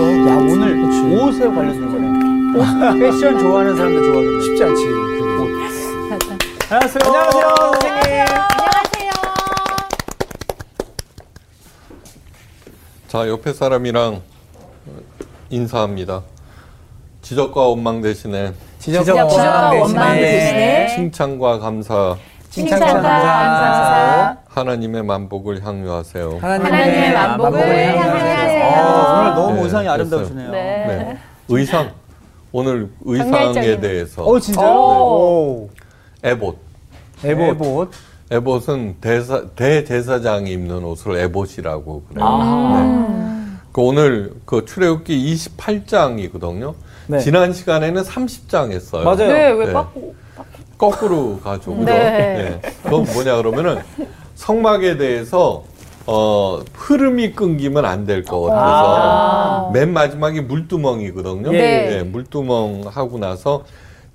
[0.00, 0.28] 그렇죠.
[0.30, 0.82] 야 오늘
[1.20, 2.98] 옷에 관련된 거네.
[2.98, 4.44] 패션 좋아하는 사람들 좋아하겠네.
[4.44, 4.84] 쉽지 않지.
[4.86, 5.20] 그게.
[6.70, 7.00] 안녕하세요.
[7.04, 8.00] 안녕하세요, 선생님.
[8.00, 9.10] 안녕하세요.
[13.08, 14.22] 자, 옆에 사람이랑
[15.50, 16.22] 인사합니다.
[17.20, 22.16] 지적과 원망 대신에 지적과 지적과 원망 대신에 칭찬과 감사,
[22.48, 24.39] 칭찬과 칭찬과 감사.
[24.54, 26.38] 하나님의 만복을 향유하세요.
[26.40, 28.64] 하나님의 만복을 향하세요.
[28.64, 29.88] 어, 오늘 너무 네, 의상이.
[29.88, 30.50] 아름다우시네요.
[30.50, 30.58] 네.
[30.86, 31.18] 네.
[31.48, 31.92] 의상.
[32.52, 33.78] 오늘 의상에.
[33.78, 34.68] 대해서 어 진짜요?
[34.72, 35.70] 오.
[36.24, 36.58] 에봇.
[37.24, 37.48] 에봇.
[37.56, 37.90] 에봇.
[38.32, 42.24] 에봇 은 대사, 대제사장이 입는 옷을 에봇이라고 그래요.
[42.26, 42.80] 아.
[42.80, 43.60] 네.
[43.70, 46.74] 그 오늘 그 출애굽기 28장이거든요.
[47.06, 47.20] 네.
[47.20, 49.04] 지난 시간에는 30장 했어요.
[49.04, 49.32] 맞아요.
[49.32, 49.72] 네, 왜 네.
[49.72, 50.12] 빠꾸?
[50.76, 51.70] 거꾸로 가죠.
[51.72, 51.84] 그죠?
[51.84, 52.58] 네.
[52.62, 52.70] 네.
[52.82, 53.80] 그건 뭐냐 그러면은
[54.40, 55.64] 성막에 대해서
[56.06, 59.70] 어, 흐름이 끊기면 안 될 것 같아서 아.
[59.72, 61.52] 맨 마지막이 물두멍이거든요.
[61.52, 61.98] 네.
[61.98, 63.64] 예, 물두멍 하고 나서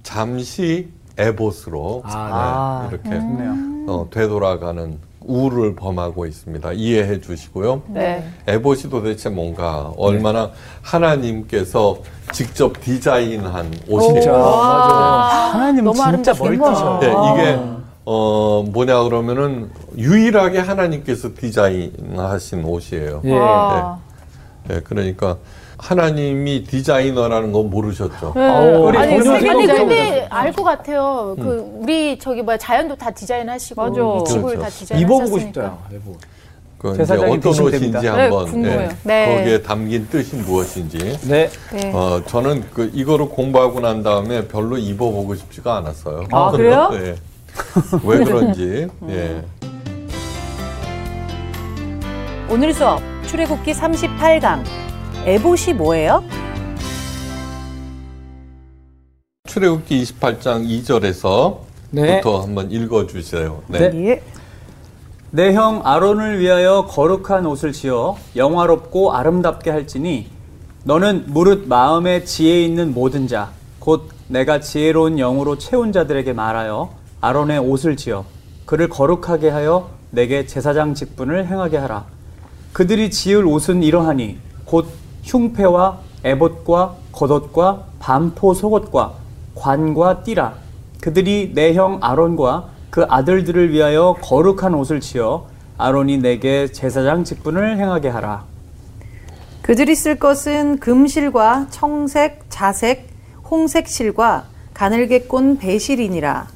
[0.01, 3.53] 잠시 에봇으로 아, 네, 이렇게 좋네요.
[3.87, 6.73] 어, 되돌아가는 우를 범하고 있습니다.
[6.73, 7.83] 이해해 주시고요.
[7.87, 8.27] 네.
[8.47, 10.49] 에봇이 도대체 뭔가 얼마나
[10.81, 11.99] 하나님께서
[12.31, 14.33] 직접 디자인한 옷이에요.
[14.35, 16.33] 하나님 진짜.
[16.33, 16.99] 멀티셔.
[16.99, 17.33] 네, 아.
[17.33, 17.74] 이게
[18.05, 23.21] 어 뭐냐 그러면은 유일하게 하나님께서 디자인하신 옷이에요.
[23.25, 23.33] 예.
[23.33, 23.99] 와.
[24.67, 25.37] 네, 그러니까
[25.77, 28.33] 하나님이 디자이너라는 건 모르셨죠.
[28.35, 28.41] 네.
[28.47, 31.35] 아우, 우리 아니, 근데, 생각해 근데 알 것 같아요.
[31.39, 33.91] 그 우리 저기 뭐야 자연도 다 디자인하시고 맞아.
[33.93, 34.61] 이 지구를 그렇죠.
[34.61, 34.99] 다 디자인하셨으니까.
[34.99, 35.77] 입어보고 싶다.
[35.93, 36.17] 에봇.
[36.77, 38.01] 그 이제 어떤 옷인지 됩니다.
[38.01, 38.89] 네, 한번 궁금해요.
[39.03, 39.35] 네.
[39.37, 40.97] 거기에 담긴 뜻이 무엇인지.
[41.27, 41.49] 네.
[41.73, 41.91] 네.
[41.93, 46.25] 어 저는 그 이거를 공부하고 난 다음에 별로 입어보고 싶지가 않았어요.
[46.31, 46.89] 아, 그래요?
[46.91, 47.15] 네.
[48.03, 48.87] 왜 그런지.
[49.09, 49.43] 예.
[52.49, 54.63] 오늘 수업 출애굽기 38강
[55.25, 56.23] 에봇이 뭐예요?
[59.47, 61.57] 출애굽기 28장 2절에서부터
[61.91, 62.21] 네.
[62.23, 63.63] 한번 읽어 주세요.
[63.67, 63.89] 네.
[63.89, 64.07] 네.
[64.07, 64.23] 예.
[65.31, 70.29] 내형 아론을 위하여 거룩한 옷을 지어 영화롭고 아름답게 할지니
[70.83, 73.51] 너는 무릇 마음에 지혜 있는 모든 자
[73.85, 76.89] 곧 내가 지혜로운 영으로 채운 자들에게 말하여
[77.25, 78.23] 아론의 옷을 지어
[78.67, 82.05] 그를 거룩하게 하여 내게 제사장 직분을 행하게 하라
[82.71, 84.87] 그들이 지을 옷은 이러하니 곧
[85.23, 89.13] 흉패와 에봇과 겉옷과 반포 속옷과
[89.55, 90.53] 관과 띠라
[91.01, 95.47] 그들이 내 형 아론과 그 아들들을 위하여 거룩한 옷을 지어
[95.79, 98.45] 아론이 내게 제사장 직분을 행하게 하라.
[99.61, 103.09] 그들이 쓸 것은 금실과 청색, 자색,
[103.49, 106.54] 홍색 실과 가늘게 꼰 배실이니라.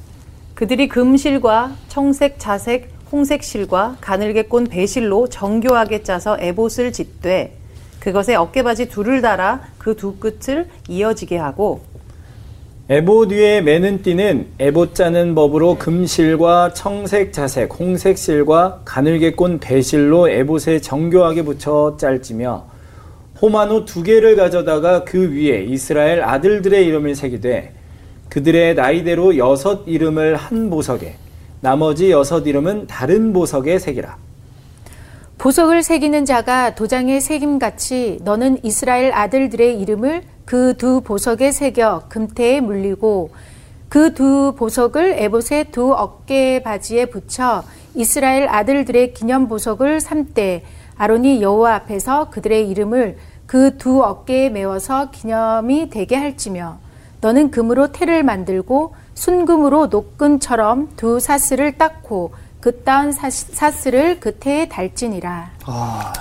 [0.60, 7.56] 그들이 금실과 청색, 자색, 홍색 실과 가늘게 꼰 배실로 정교하게 짜서 에봇을 짓되
[7.98, 11.80] 그것에 어깨바지 둘을 달아 그 두 끝을 이어지게 하고
[12.90, 20.28] 에봇 위에 매는 띠는 에봇 짜는 법으로 금실과 청색 자색, 홍색 실과 가늘게 꼰 배실로
[20.28, 22.66] 에봇에 정교하게 붙여 짤지며
[23.40, 27.79] 호마노 두 개를 가져다가 그 위에 이스라엘 아들들의 이름을 새기되
[28.30, 31.16] 그들의 나이대로 여섯 이름을 한 보석에
[31.60, 34.16] 나머지 여섯 이름은 다른 보석에 새기라.
[35.36, 43.30] 보석을 새기는 자가 도장에 새김같이 너는 이스라엘 아들들의 이름을 그 두 보석에 새겨 금태에 물리고
[43.88, 47.64] 그 두 보석을 에봇의 두 어깨 바지에 붙여
[47.94, 50.62] 이스라엘 아들들의 기념 보석을 삼때
[50.96, 53.16] 아론이 여호와 앞에서 그들의 이름을
[53.46, 56.78] 그 두 어깨에 메워서 기념이 되게 할지며
[57.20, 65.50] 너는 금으로 태를 만들고 순금으로 노끈처럼 두 사슬을 닦고 그따운 사- 사슬을 그 태에 달지니라.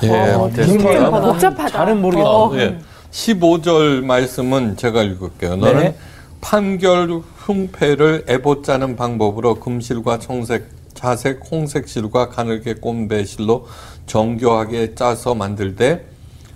[0.04, 1.10] 예, 어, 됐습니다.
[1.10, 1.68] 복잡하다.
[1.70, 2.30] 잘은 모르겠다.
[2.30, 2.78] 어, 예.
[3.12, 5.56] 15절 말씀은 제가 읽을게요.
[5.58, 5.96] 너는 네.
[6.42, 13.68] 판결 흉패를 에봇 짜는 방법으로 금실과 청색, 자색, 홍색 실과 가늘게 꼰 배실로
[14.06, 16.06] 정교하게 짜서 만들되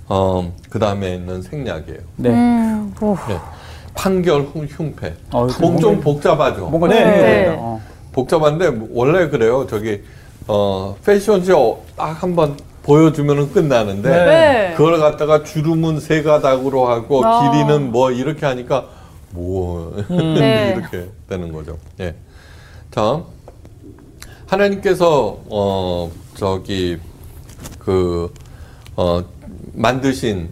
[0.07, 1.99] 어, 그 다음에 있는 생략이에요.
[2.17, 2.29] 네.
[3.29, 3.39] 예.
[3.93, 5.13] 판결 흉- 흉패.
[5.31, 6.67] 어, 복좀 복잡하죠.
[6.67, 7.03] 뭔가 네.
[7.03, 7.11] 네.
[7.21, 7.55] 네.
[7.57, 7.79] 어.
[8.11, 9.65] 복잡한데 원래 그래요.
[9.69, 10.01] 저기
[10.47, 14.73] 어, 패션쇼 딱 한 번 보여주면은 끝나는데 네.
[14.75, 17.49] 그걸 갖다가 주름은 세 가닥으로 하고 아.
[17.51, 18.87] 길이는 뭐 이렇게 하니까
[19.31, 20.75] 뭐 네.
[20.77, 21.77] 이렇게 되는 거죠.
[22.01, 22.13] 예.
[22.91, 23.21] 자
[24.47, 26.97] 하나님께서 어 저기
[27.79, 28.31] 그
[28.95, 29.23] 어,
[29.73, 30.49] 만드신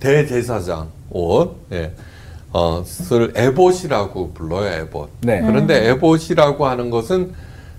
[0.00, 1.92] 대제사장 옷, 예,
[2.52, 5.10] 어, 쓸 에봇이라고 불러요, 에봇.
[5.20, 5.40] 네.
[5.40, 7.32] 그런데 에봇이라고 하는 것은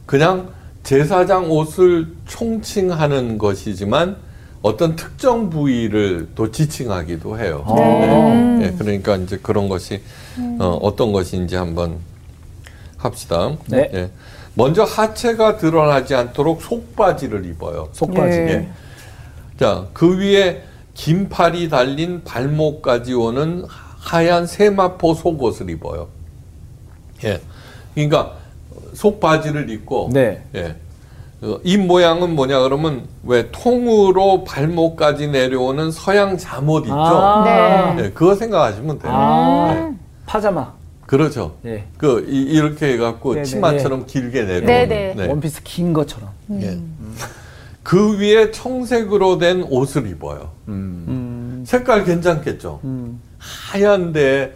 [0.06, 0.50] 그냥
[0.84, 4.18] 제사장 옷을 총칭하는 것이지만
[4.62, 7.64] 어떤 특정 부위를 또 지칭하기도 해요.
[7.68, 7.74] 아.
[7.75, 8.66] 네.
[8.66, 10.02] 예, 그러니까 이제 그런 것이
[10.60, 11.98] 어, 어떤 것인지 한번
[12.98, 13.52] 합시다.
[13.68, 13.92] 네.
[13.94, 14.10] 예.
[14.56, 17.90] 먼저 하체가 드러나지 않도록 속바지를 입어요.
[17.92, 18.38] 속바지.
[18.38, 18.48] 예.
[18.50, 18.70] 예.
[19.60, 23.66] 자, 그 위에 긴 팔이 달린 발목까지 오는
[24.04, 26.10] 하얀 세마포 속옷을 입어요.
[27.24, 27.40] 예.
[27.96, 28.34] 그러니까
[28.94, 30.44] 속바지를 입고 네.
[30.56, 30.76] 예.
[31.42, 36.94] 어, 이 모양은 뭐냐 그러면 왜 통으로 발목까지 내려오는 서양 잠옷 있죠?
[36.94, 37.94] 아.
[37.96, 38.04] 네.
[38.04, 39.12] 예, 그거 생각하시면 돼요.
[39.14, 39.74] 아.
[39.74, 39.96] 네.
[40.26, 40.74] 파자마.
[41.06, 41.56] 그렇죠.
[41.66, 41.86] 예.
[41.98, 43.46] 그 이, 이렇게 해갖고 네네.
[43.46, 44.66] 치마처럼 길게 내려오는.
[44.66, 45.14] 네네.
[45.16, 45.28] 네.
[45.28, 46.30] 원피스 긴 것처럼.
[46.62, 46.78] 예.
[47.84, 50.52] 그 위에 청색으로 된 옷을 입어요.
[50.68, 51.06] 음.
[51.08, 52.80] 음, 색깔 괜찮겠죠?
[53.44, 53.72] 음.
[53.72, 54.54] 하얀데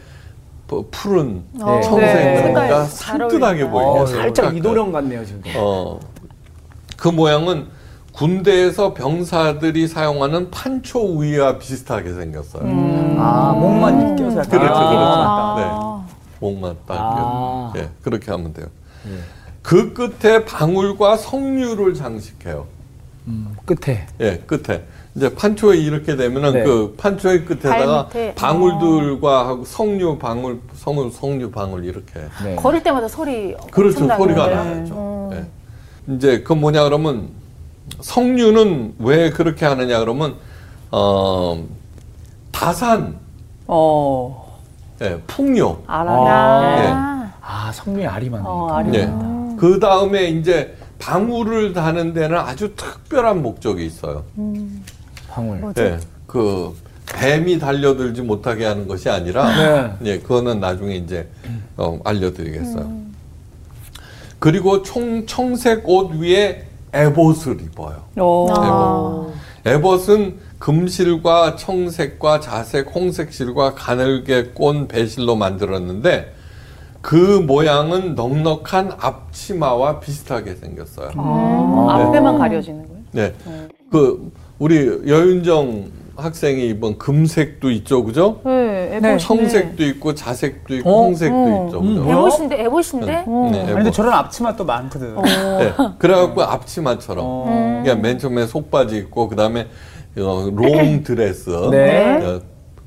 [0.68, 1.81] 뭐 푸른 네.
[1.81, 2.42] 청색 네.
[2.42, 3.69] 그러니까 색깔 잘 산뜻하게.
[3.69, 5.42] 보이게 어, 살짝 이도령 같네요 지금.
[5.56, 6.00] 어,
[6.98, 7.68] 그 모양은
[8.13, 12.63] 군대에서 병사들이 사용하는 판초 위와 비슷하게 생겼어요.
[13.19, 14.95] 아, 목만 껴서 약간 그렇죠, 그렇죠.
[14.95, 15.56] 맞다.
[15.57, 16.13] 네.
[16.40, 16.95] 목만 딱.
[17.00, 17.74] 아.
[17.78, 18.66] 예, 그렇게 하면 돼요.
[19.07, 19.19] 예.
[19.62, 22.66] 그 끝에 방울과 석류를 장식해요.
[23.28, 24.07] 음, 끝에.
[24.19, 24.83] 예, 끝에.
[25.18, 26.64] 이제 판초에 이렇게 되면은 네.
[26.64, 28.36] 그 판초의 끝에다가 발 밑에.
[28.36, 32.19] 방울들과 하고 석류 방울, 석류, 석류 방울 이렇게.
[32.44, 32.56] 네.
[32.56, 34.02] 걸을 때마다 소리 그렇죠.
[34.04, 34.48] 엄청 소리가.
[34.48, 35.30] 나죠.
[35.31, 35.50] 음.
[36.08, 36.14] 예.
[36.14, 37.30] 이제 그 뭐냐 그러면
[38.00, 40.36] 석류는 왜 그렇게 하느냐 그러면
[40.92, 41.64] 어
[42.52, 43.18] 다산,
[43.66, 44.60] 어,
[45.02, 45.80] 예, 풍요.
[45.88, 46.12] 알아.
[46.12, 47.34] 아.
[47.42, 48.44] 아 성류에 알이 많네.
[48.48, 49.06] 어, 알이 예.
[49.08, 49.56] 많다.
[49.60, 54.24] 그 다음에 이제 방울을 다는 데는 아주 특별한 목적이 있어요.
[54.36, 54.54] 방
[55.42, 55.57] 울.
[55.60, 55.81] 뭐죠?
[55.84, 56.00] 예.
[56.25, 56.74] 그
[57.13, 60.12] 뱀이 달려들지 못하게 하는 것이 아니라 네.
[60.12, 61.28] 예, 그거는 나중에 이제
[61.78, 63.07] 어, 알려드리겠어요.
[64.39, 68.04] 그리고 총 청색 옷 위에 에봇을 입어요.
[68.18, 68.48] 어.
[68.56, 69.69] 아.
[69.69, 76.33] 에봇은 금실과 청색과 자색, 홍색실과 가늘게 꼰 배실로 만들었는데
[77.01, 81.12] 그 모양은 넉넉한 앞치마와 비슷하게 생겼어요.
[81.16, 83.04] 아, 앞에만 가려지는 거예요?
[83.12, 83.33] 네.
[83.92, 88.42] 그 우리 여윤정 학생이 입은 금색도 있죠, 그죠?
[88.44, 89.09] 네, 네.
[89.09, 89.19] 에봇.
[89.19, 91.04] 청색도 있고 자색도 있고 어?
[91.04, 91.65] 홍색도 어.
[91.68, 92.01] 있죠, 음, 그죠?
[92.04, 92.18] 뭐야?
[92.18, 93.06] 에봇인데 에봇인데?
[93.06, 93.94] 네, 아니, 근데 에봇.
[93.94, 95.15] 저런 앞치마 또 많거든.
[95.21, 95.74] 네.
[96.00, 97.24] 그래갖고 앞치마처럼.
[97.24, 97.81] 어.
[97.83, 99.68] 그러니까 맨 처음에 속바지 입고 그다음에
[100.18, 101.51] 어, 롱 드레스.
[101.69, 102.39] 네.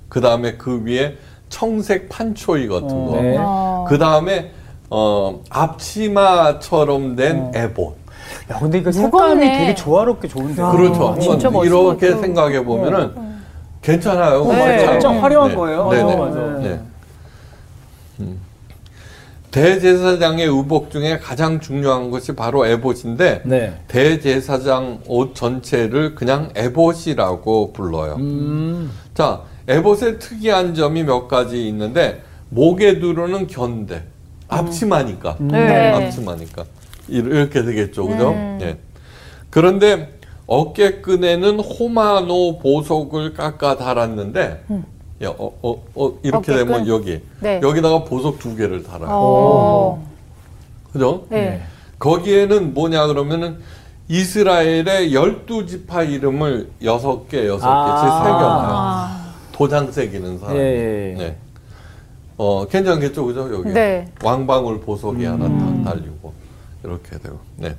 [0.08, 1.14] 그 다음에 그 위에
[1.50, 3.20] 청색 판초의 같은 거.
[3.20, 3.36] 네.
[3.38, 3.84] 어.
[3.88, 4.50] 그 다음에
[4.90, 7.94] 어, 앞치마처럼 된 에봇.
[8.50, 9.58] 야, 근데 이거 색감이 무겁네.
[9.58, 10.62] 되게 조화롭게 좋은데.
[10.62, 11.10] 그렇죠.
[11.10, 12.20] 아, 진짜 한번 멋있어 이렇게.
[12.20, 13.14] 생각해 보면은
[13.80, 14.44] 괜찮아요.
[14.46, 14.78] 네.
[14.78, 14.92] 진짜.
[14.94, 15.54] 엄청 화려한 네.
[15.54, 15.88] 거예요.
[15.90, 16.16] 네네.
[16.16, 16.40] 맞아.
[16.58, 16.80] 네.
[18.20, 18.40] 음.
[19.52, 23.80] 대제사장의 의복 중에 가장 중요한 것이 바로 에봇인데 네.
[23.88, 28.16] 대제사장 옷 전체를 그냥 에봇이라고 불러요.
[28.18, 28.90] 음.
[29.14, 34.02] 자, 에봇의 특이한 점이 몇 가지 있는데 목에 두르는 견대,
[34.48, 35.92] 앞치마니까, 네.
[35.92, 36.64] 앞치마니까
[37.10, 38.32] 이렇게 되겠죠, 그죠?
[38.60, 38.78] 예.
[39.50, 44.64] 그런데 어깨끈에는 호마노 보석을 깎아 달았는데,
[45.22, 46.56] 야, 어, 어, 어, 이렇게 어깨끈?
[46.56, 47.60] 되면 여기 네.
[47.62, 50.06] 여기다가 보석 두 개를 달아요, 어.
[50.92, 51.26] 그죠?
[51.28, 51.62] 네.
[51.98, 53.58] 거기에는 뭐냐 그러면은
[54.08, 58.24] 이스라엘의 열두 지파 이름을 여섯 개, 여섯 개씩 아.
[58.24, 58.68] 새겨놔요.
[58.72, 59.34] 아.
[59.52, 60.56] 도장 새기는 사람.
[60.56, 61.14] 예, 예, 예.
[61.16, 61.36] 네.
[62.36, 63.54] 어, 괜찮겠죠, 그죠?
[63.54, 63.70] 여기.
[63.70, 64.08] 네.
[64.24, 66.32] 왕방울 보석이 하나 딱 달리고,
[66.82, 67.74] 이렇게 되고, 네.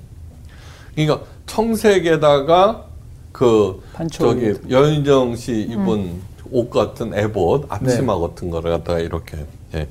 [0.95, 2.85] 그러니까 청색에다가
[3.31, 8.21] 그, 판초 저기, 여인정 씨 입은 옷 같은 에봇, 앞치마 네.
[8.21, 9.37] 같은 거를 갖다가 이렇게,
[9.73, 9.87] 예.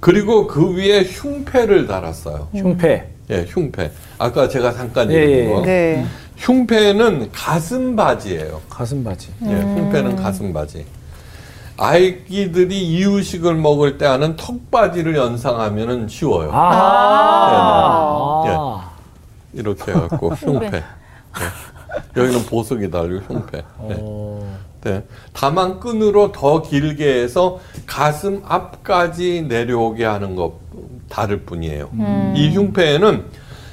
[0.00, 2.48] 그리고 그 위에 흉패를 달았어요.
[2.52, 3.08] 흉패.
[3.30, 3.92] 예, 흉패.
[4.18, 5.54] 아까 제가 잠깐 예, 얘기한 예.
[5.54, 5.62] 거.
[5.62, 6.06] 네.
[6.38, 8.60] 흉패는 가슴 바지예요.
[8.68, 9.28] 가슴 바지.
[9.44, 10.84] 예, 흉패는 가슴 바지.
[11.82, 16.50] 아이기들이 이유식을 먹을 때 하는 턱바지를 연상하면은 쉬워요.
[16.52, 18.42] 아.
[18.44, 18.56] 네, 네.
[18.56, 18.90] 아.
[19.52, 20.70] 이렇게 해갖고 흉패.
[20.70, 20.82] 네.
[22.16, 23.58] 여기는 보석이 달리고 흉패.
[23.88, 23.96] 네.
[23.98, 24.58] 어.
[24.82, 25.02] 네.
[25.32, 30.54] 다만 끈으로 더 길게 해서 가슴 앞까지 내려오게 하는 것
[31.08, 31.90] 다를 뿐이에요.
[32.36, 33.24] 이 흉패에는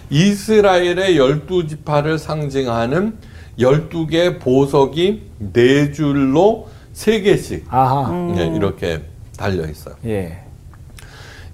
[0.10, 3.18] 이스라엘의 열두 지파를 상징하는
[3.60, 6.68] 열두 개 보석이 네 줄로
[7.00, 8.12] 세 개씩 아하.
[8.36, 9.02] 네, 이렇게
[9.38, 9.96] 달려 있어요.
[10.04, 10.38] 예.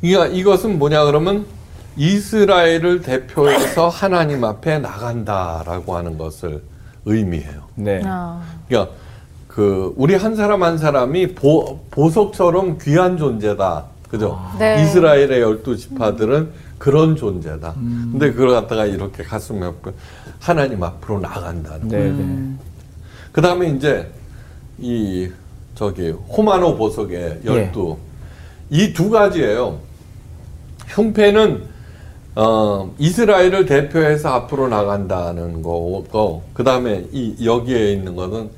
[0.01, 1.45] 이거, 이것은 뭐냐 그러면
[1.95, 6.63] 이스라엘을 대표해서 하나님 앞에 나간다라고 하는 것을
[7.05, 7.61] 의미해요.
[7.75, 8.01] 네.
[8.03, 8.41] 아.
[8.67, 8.95] 그러니까
[9.47, 13.85] 그 우리 한 사람 한 사람이 보, 보석처럼 귀한 존재다.
[14.09, 14.41] 그죠?
[14.57, 14.81] 네.
[14.81, 16.49] 이스라엘의 열두 지파들은
[16.79, 17.75] 그런 존재다.
[17.75, 19.71] 근데 그걸 갖다가 이렇게 가슴에
[20.39, 22.55] 하나님 앞으로 나간다는 네, 네.
[23.31, 24.09] 그 다음에 이제
[24.79, 25.29] 이
[25.75, 27.97] 저기 호마노 보석의 열두
[28.69, 29.79] 이두 가지예요.
[30.87, 31.63] 흉패는
[32.35, 38.49] 어, 이스라엘을 대표해서 앞으로 나간다는 거고 그 다음에 이 여기에 있는 거는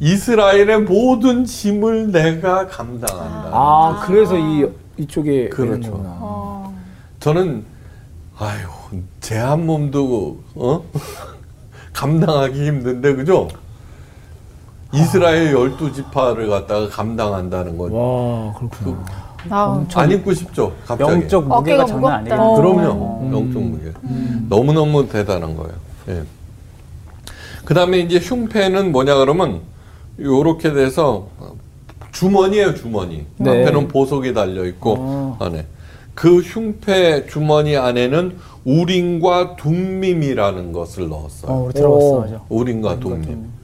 [0.00, 3.50] 이스라엘의 모든 짐을 내가 감당한다.
[3.52, 5.74] 아, 그래서 이 이쪽에 그렇죠.
[5.74, 6.16] 있는구나.
[6.20, 6.74] 어.
[7.20, 7.64] 저는
[8.38, 8.60] 아유
[9.20, 10.84] 제 한 몸도 어?
[11.92, 13.48] 감당하기 힘든데 그죠?
[14.92, 19.04] 이스라엘 열두 지파를 갖다가 감당한다는 건 와, 그렇구나.
[19.50, 20.72] 아, 안 입고 싶죠.
[20.86, 21.10] 갑자기.
[21.12, 22.12] 영적 무게가 장난.
[22.14, 22.54] 아니에요.
[22.54, 23.30] 그럼요.
[23.32, 23.92] 영적 무게.
[24.48, 25.72] 너무 너무 대단한 거예요.
[26.08, 26.22] 예.
[27.64, 29.60] 그다음에 이제 흉패는 뭐냐 그러면
[30.18, 31.28] 요렇게 돼서
[32.12, 33.26] 주머니예요 주머니.
[33.36, 33.62] 네.
[33.62, 35.36] 앞에는 보석이 달려 있고 어.
[35.40, 35.66] 안에
[36.14, 41.52] 그 흉패 주머니 안에는 우림과 둠밈이라는 것을 넣었어요.
[41.52, 42.20] 어, 들어봤어, 오.
[42.22, 42.40] 맞아.
[42.48, 43.57] 우림과 둠밈.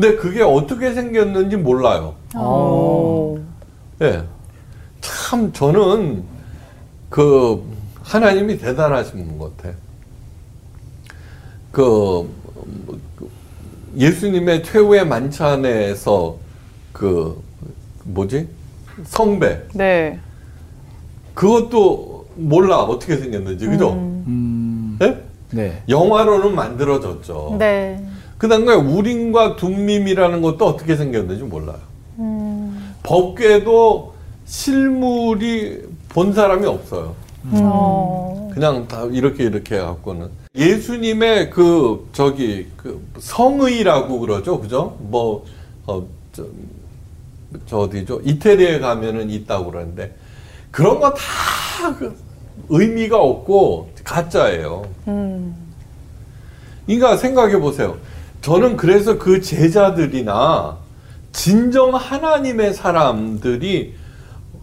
[0.00, 2.14] 근데 그게 어떻게 생겼는지 몰라요.
[2.34, 3.36] 어.
[4.00, 4.22] 예.
[5.02, 6.24] 참 저는
[7.10, 7.62] 그
[8.02, 9.76] 하나님이 대단하신 분 같아.
[11.70, 12.30] 그
[13.94, 16.38] 예수님의 최후의 만찬에서
[16.94, 17.42] 그
[18.04, 18.48] 뭐지
[19.04, 20.18] 성배 네.
[21.34, 23.92] 그것도 몰라 어떻게 생겼는지 그죠?
[23.92, 24.96] 음.
[25.02, 25.22] 예?
[25.50, 25.82] 네.
[25.90, 27.56] 영화로는 만들어졌죠.
[27.58, 28.02] 네.
[28.40, 31.76] 그 다음에 우림과 둠밈이라는 것도 어떻게 생겼는지 몰라요.
[32.20, 32.94] 음.
[33.02, 34.14] 법궤도
[34.46, 37.14] 실물이 본 사람이 없어요.
[37.52, 38.50] 어.
[38.54, 44.96] 그냥 다 이렇게 이렇게 해갖고는 예수님의 그 저기 그 성의라고 그러죠, 그죠?
[45.00, 45.44] 뭐
[45.84, 46.46] 어, 저,
[47.66, 48.22] 저 어디죠?
[48.24, 50.16] 이태리에 가면은 있다고 그러는데
[50.70, 52.16] 그런 거다그
[52.70, 54.86] 의미가 없고 가짜예요.
[55.08, 55.54] 음.
[56.86, 57.98] 그러니까 생각해 보세요.
[58.40, 60.78] 저는 그래서 그 제자들이나
[61.32, 63.94] 진정 하나님의 사람들이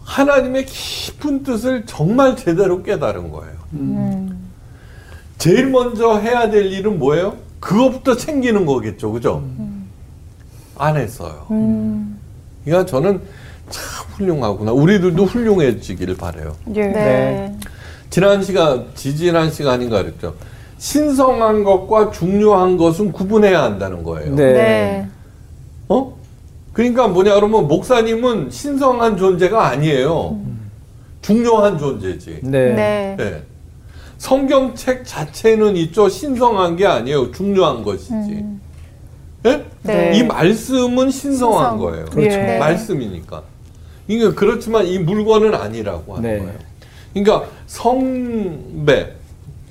[0.04, 3.54] 하나님의 깊은 뜻을 정말 제대로 깨달은 거예요.
[3.74, 4.48] 음.
[5.36, 7.36] 제일 먼저 해야 될 일은 뭐예요?
[7.60, 9.12] 그것부터 챙기는 거겠죠.
[9.12, 9.44] 그죠?
[10.76, 11.46] 안 했어요.
[11.50, 12.18] 음.
[12.64, 13.20] 그러니까 저는
[13.70, 14.72] 참 훌륭하구나.
[14.72, 16.56] 우리들도 훌륭해지기를 바래요.
[16.74, 16.86] 예.
[16.86, 17.58] 네.
[18.10, 20.34] 지난 시간, 지지난 시간인가 그랬죠.
[20.78, 24.34] 신성한 것과 중요한 것은 구분해야 한다는 거예요.
[24.34, 24.52] 네.
[24.52, 25.08] 네.
[25.88, 26.16] 어?
[26.72, 30.38] 그러니까 뭐냐 그러면 목사님은 신성한 존재가 아니에요.
[31.20, 32.40] 중요한 존재지.
[32.42, 32.72] 네.
[32.72, 33.16] 네.
[33.18, 33.42] 네.
[34.18, 36.08] 성경책 자체는 있죠.
[36.08, 37.32] 신성한 게 아니에요.
[37.32, 38.12] 중요한 것이지.
[38.12, 38.60] 음.
[39.46, 39.64] 예?
[39.82, 40.12] 네.
[40.16, 41.78] 이 말씀은 신성한 신성.
[41.78, 42.04] 거예요.
[42.06, 42.36] 그렇죠.
[42.36, 42.58] 네.
[42.58, 43.42] 말씀이니까.
[44.06, 46.38] 그러니까 그렇지만 이 물건은 아니라고 하는 네.
[46.38, 46.54] 거예요.
[47.12, 49.12] 그러니까 성배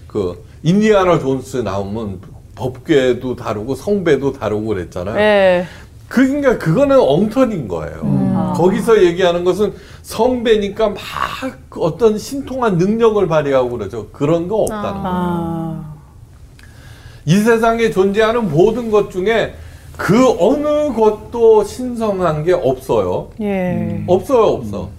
[0.07, 2.19] 그 인디아나 존스 나오면
[2.55, 5.15] 법궤도 다르고 성배도 다르고 그랬잖아요.
[5.15, 5.65] 네.
[6.09, 8.01] 그러니까 그거는 엉터리인 거예요.
[8.03, 8.53] 음.
[8.53, 10.99] 거기서 얘기하는 것은 성배니까 막
[11.77, 14.07] 어떤 신통한 능력을 발휘하고 그러죠.
[14.11, 15.03] 그런 거 없다는 거예요.
[15.05, 15.93] 아.
[17.25, 19.53] 이 세상에 존재하는 모든 것 중에
[19.95, 23.29] 그 어느 것도 신성한 게 없어요.
[23.39, 24.03] 예.
[24.05, 24.89] 없어요, 없어.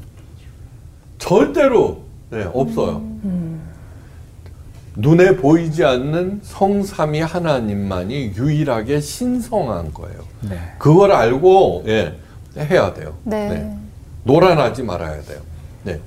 [1.19, 1.99] 절대로
[2.31, 3.08] 네, 없어요.
[5.01, 10.19] 눈에 보이지 않는 성삼위 하나님만이 유일하게 신성한 거예요.
[10.41, 10.59] 네.
[10.77, 12.19] 그걸 알고 예,
[12.57, 13.15] 해야 돼요.
[13.23, 13.77] 네.
[14.25, 15.39] 노란하지 말아야 돼요.
[15.85, 16.01] 네.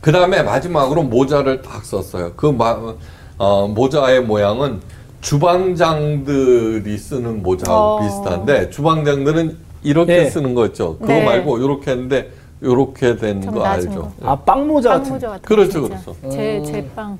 [0.00, 2.32] 그 다음에 마지막으로 모자를 딱 썼어요.
[2.34, 2.76] 그 마,
[3.38, 4.80] 어, 모자의 모양은
[5.20, 8.00] 주방장들이 쓰는 모자하고 어.
[8.00, 10.30] 비슷한데 주방장들은 이렇게 네.
[10.30, 10.98] 쓰는 거 있죠.
[10.98, 11.24] 그거 네.
[11.24, 13.90] 말고 이렇게 했는데 이렇게 된좀거 알죠?
[13.90, 14.12] 거.
[14.18, 14.26] 네.
[14.26, 15.04] 아, 빵 모자 같은.
[15.04, 15.82] 빵 모자 같은 그렇죠.
[15.82, 16.16] 그렇죠.
[16.30, 17.16] 제, 제 빵.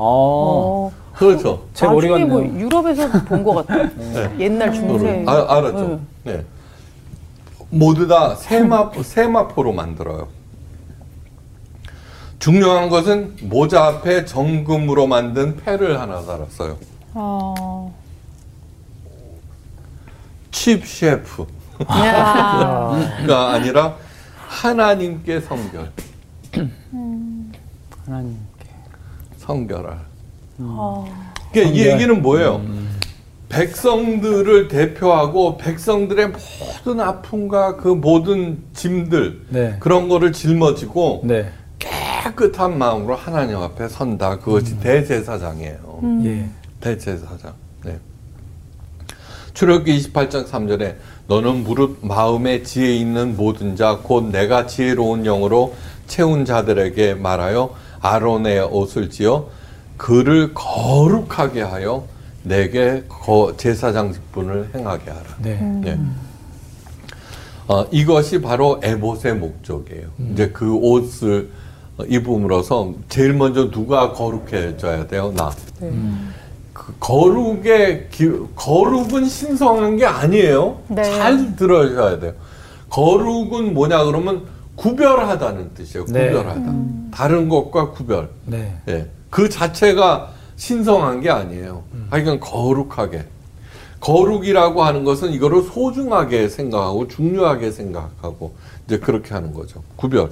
[0.00, 0.90] 어.
[0.92, 0.92] 어.
[1.14, 1.64] 그렇죠.
[1.74, 2.48] 제 머리 나중에 같네요.
[2.50, 3.90] 뭐 유럽에서 본 것 같아요.
[4.38, 5.24] 옛날 중세.
[5.26, 6.00] 아, 알았죠.
[6.22, 6.44] 네.
[7.70, 10.28] 모두 다 세마포, 세마포로 만들어요.
[12.38, 16.76] 중요한 것은 모자 앞에 정금으로 만든 패를 하나 달았어요.
[17.14, 17.92] 어.
[20.52, 21.46] 칩 셰프.
[21.90, 22.96] 야.
[23.26, 23.96] 가 아니라
[24.46, 25.90] 하나님께 성결,
[28.06, 28.47] 하나님께.
[29.58, 29.98] 성결할.
[30.58, 31.06] 어.
[31.52, 31.86] 그러니까 이.
[31.86, 32.62] 얘기는 뭐예요?
[33.48, 39.76] 백성들을 대표하고 백성들의 모든 아픔과 그 모든 짐들 네.
[39.80, 41.50] 그런 거를 짊어지고 네.
[41.78, 44.38] 깨끗한 마음으로 하나님 앞에 선다.
[44.40, 46.00] 그것이 대제사장이에요.
[46.24, 46.46] 예.
[46.80, 47.54] 대제사장.
[47.84, 47.98] 네.
[49.54, 55.74] 출애굽기 28장 3절에 너는 무릇 마음에 지혜 있는 모든 자 곧 내가 지혜로운 영으로
[56.06, 59.46] 채운 자들에게 말하여 아론의 옷을 지어
[59.96, 62.04] 그를 거룩하게 하여
[62.42, 65.22] 내게 거- 제사장 직분을 행하게 하라.
[65.42, 65.82] 네.
[65.86, 65.98] 예.
[67.66, 70.06] 어, 이것이 바로 에봇의 목적이에요.
[70.32, 71.50] 이제 그 옷을
[72.06, 75.32] 입음으로써 제일 먼저 누가 거룩해져야 돼요?
[75.36, 75.50] 나.
[76.72, 80.78] 그 거룩의 기, 거룩은 신성한 게 아니에요.
[80.88, 81.02] 네.
[81.02, 82.32] 잘 들어셔야 돼요.
[82.88, 84.44] 거룩은 뭐냐 그러면
[84.78, 86.06] 구별하다는 뜻이에요.
[86.06, 86.28] 네.
[86.28, 86.72] 구별하다.
[87.10, 88.30] 다른 것과 구별.
[88.46, 88.76] 네.
[88.88, 89.06] 예.
[89.28, 91.82] 그 자체가 신성한 게 아니에요.
[92.10, 93.24] 하여간 거룩하게.
[94.00, 98.54] 거룩이라고 하는 것은 이거를 소중하게 생각하고 중요하게 생각하고
[98.86, 99.82] 이제 그렇게 하는 거죠.
[99.96, 100.30] 구별.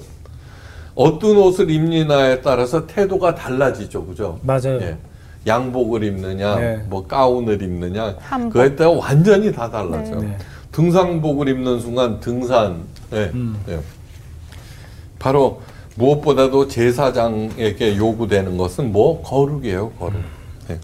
[0.95, 4.05] 어떤 옷을 입느냐에 따라서 태도가 달라지죠.
[4.05, 4.39] 그죠?
[4.41, 4.79] 맞아요.
[4.81, 4.97] 예.
[5.45, 6.85] 양복을 입느냐, 네.
[6.89, 8.53] 뭐 가운을 입느냐, 한복.
[8.53, 10.13] 그에 따라 완전히 다 달라져.
[10.13, 10.37] 요 네.
[10.71, 12.83] 등산복을 입는 순간 등산.
[13.13, 13.31] 예.
[13.33, 13.57] 음.
[13.69, 13.79] 예.
[15.19, 15.61] 바로
[15.95, 20.21] 무엇보다도 제사장에게 요구되는 것은 뭐 거룩이에요, 거룩.
[20.69, 20.79] 예.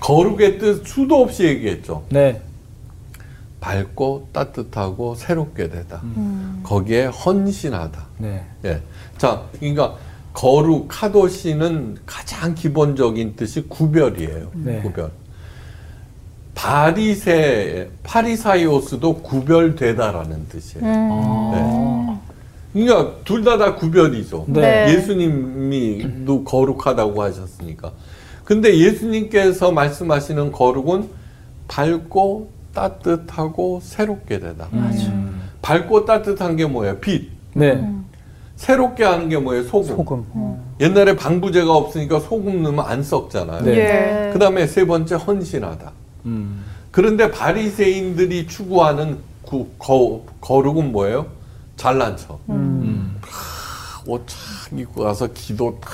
[0.00, 2.04] 거룩의 뜻 수도 없이 얘기했죠.
[2.10, 2.40] 네.
[3.60, 6.02] 밝고 따뜻하고 새롭게 되다.
[6.62, 8.06] 거기에 헌신하다.
[8.18, 8.44] 네.
[8.64, 8.80] 예.
[9.16, 9.96] 자, 그러니까
[10.32, 14.50] 거룩 카도시는 가장 기본적인 뜻이 구별이에요.
[14.54, 14.80] 네.
[14.80, 15.10] 구별.
[16.54, 20.84] 바리세 파리사이오스도 구별되다라는 뜻이에요.
[20.84, 21.97] 아.
[22.72, 24.44] 그러니까 둘 다 다 구별이죠.
[24.48, 24.92] 네.
[24.92, 27.92] 예수님이 또 거룩하다고 하셨으니까.
[28.44, 31.08] 근데 예수님께서 말씀하시는 거룩은
[31.68, 34.68] 밝고 따뜻하고 새롭게 되다.
[34.72, 35.42] 음.
[35.62, 36.98] 밝고 따뜻한 게 뭐예요?
[36.98, 37.30] 빛.
[37.54, 37.84] 네.
[38.56, 39.64] 새롭게 하는 게 뭐예요?
[39.64, 39.96] 소금.
[39.96, 40.26] 소금.
[40.32, 40.74] 어.
[40.80, 43.62] 옛날에 방부제가 없으니까 소금 넣으면 안 썩잖아요.
[43.64, 43.76] 네.
[43.76, 44.30] 예.
[44.32, 45.92] 그 다음에 세 번째 헌신하다.
[46.26, 46.64] 음.
[46.90, 51.26] 그런데 바리새인들이 추구하는 그 거, 거룩은 뭐예요?
[51.78, 52.40] 잘난 척.
[52.50, 53.18] 음.
[54.04, 55.90] 옷착 입고 가서 기도 탁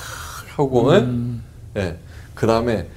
[0.57, 1.41] 하고, 응?
[1.77, 1.97] 예.
[2.33, 2.87] 그 다음에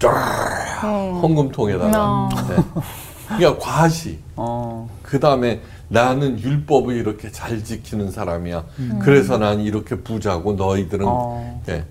[0.00, 0.80] 쫙
[1.22, 1.92] 헌금통에다가.
[1.94, 2.28] 어.
[2.50, 3.36] 예.
[3.36, 4.18] 그러니까 과시.
[4.36, 4.88] 어.
[5.02, 8.64] 그 다음에 나는 율법을 이렇게 잘 지키는 사람이야.
[9.00, 11.62] 그래서 난 이렇게 부자고 너희들은 어.
[11.68, 11.84] 예.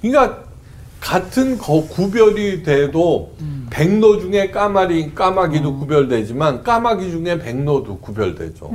[0.00, 0.44] 그러니까
[1.00, 3.34] 같은 거 구별이 돼도
[3.70, 8.70] 백로 중에 까마리 까마귀도 구별되지만 까마귀 중에 백로도 구별되죠.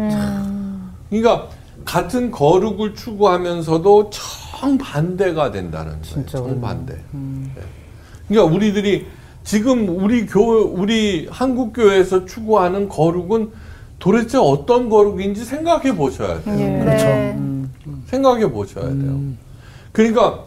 [1.12, 1.50] 그러니까
[1.84, 6.04] 같은 거룩을 추구하면서도 정반대가 된다는 거예요.
[6.04, 6.94] 진짜 정반대.
[6.94, 7.62] 예.
[8.28, 9.08] 그러니까 우리들이
[9.44, 13.52] 지금 우리 교 우리 한국 교회에서 추구하는 거룩은
[14.00, 16.60] 도대체 어떤 거룩인지 생각해 보셔야 돼요.
[16.60, 16.80] 예.
[16.80, 17.06] 그렇죠.
[17.06, 17.36] 네.
[18.06, 19.20] 생각해 보셔야 돼요.
[19.92, 20.46] 그러니까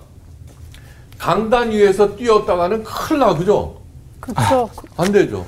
[1.18, 3.80] 강단 위에서 뛰었다가는 큰일 나, 그죠?
[4.20, 4.70] 그렇죠.
[4.96, 5.44] 안 되죠.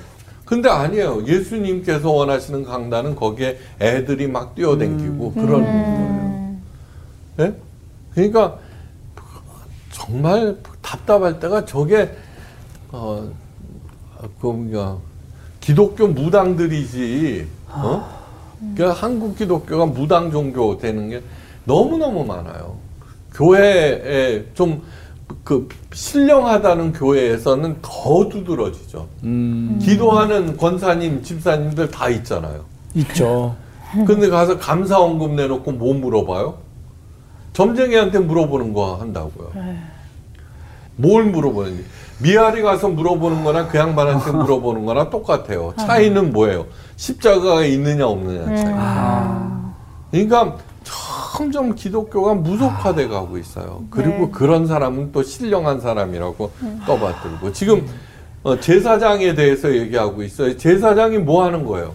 [0.47, 1.25] 근데 아니에요.
[1.27, 6.57] 예수님께서 원하시는 강단은 거기에 애들이 막 뛰어댕기고 그런 거예요.
[7.41, 7.55] 예?
[8.15, 8.57] 그러니까
[9.91, 12.11] 정말 답답할 때가 저게
[12.93, 13.29] 어,
[14.41, 14.97] 그 뭐냐
[15.61, 17.49] 기독교 무당들이지.
[17.71, 18.09] 어?
[18.75, 21.23] 그러니까 한국 기독교가 무당 종교 되는 게
[21.65, 22.77] 너무 너무 많아요.
[23.35, 24.83] 교회에 좀
[25.45, 29.09] 그 신령하다는 교회에서는 더 두드러지죠.
[29.25, 29.79] 음.
[29.83, 32.65] 기도하는 권사님, 집사님들 다 있잖아요.
[32.95, 33.57] 있죠.
[34.07, 36.59] 근데 가서 감사 원금 내놓고 뭐 물어봐요?
[37.53, 39.53] 점쟁이한테 물어보는 거 한다고요.
[40.97, 41.85] 뭘 물어보는지.
[42.19, 45.75] 미아리 가서 물어보는 거나 그 양반한테 물어보는 거나 똑같아요.
[45.79, 46.67] 차이는 뭐예요?
[46.97, 48.75] 십자가가 있느냐 없느냐 차이.
[50.11, 50.57] 그러니까
[51.37, 53.85] 점점 기독교가 무속화돼 가고 있어요.
[53.91, 56.51] 그리고 그런 사람은 또 신령한 사람이라고
[56.87, 57.87] 떠받들고 지금
[58.43, 60.57] 어, 제사장에 대해서 얘기하고 있어요.
[60.57, 61.95] 제사장이 뭐 하는 거예요?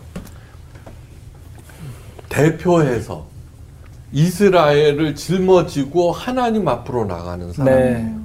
[2.30, 3.26] 대표해서
[4.12, 7.74] 이스라엘을 짊어지고 하나님 앞으로 나가는 사람.
[7.74, 8.16] 네.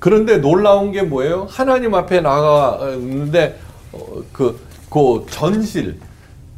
[0.00, 1.46] 그런데 놀라운 게 뭐예요?
[1.48, 3.60] 하나님 앞에 나가는데
[3.92, 6.00] 어, 그, 그 전실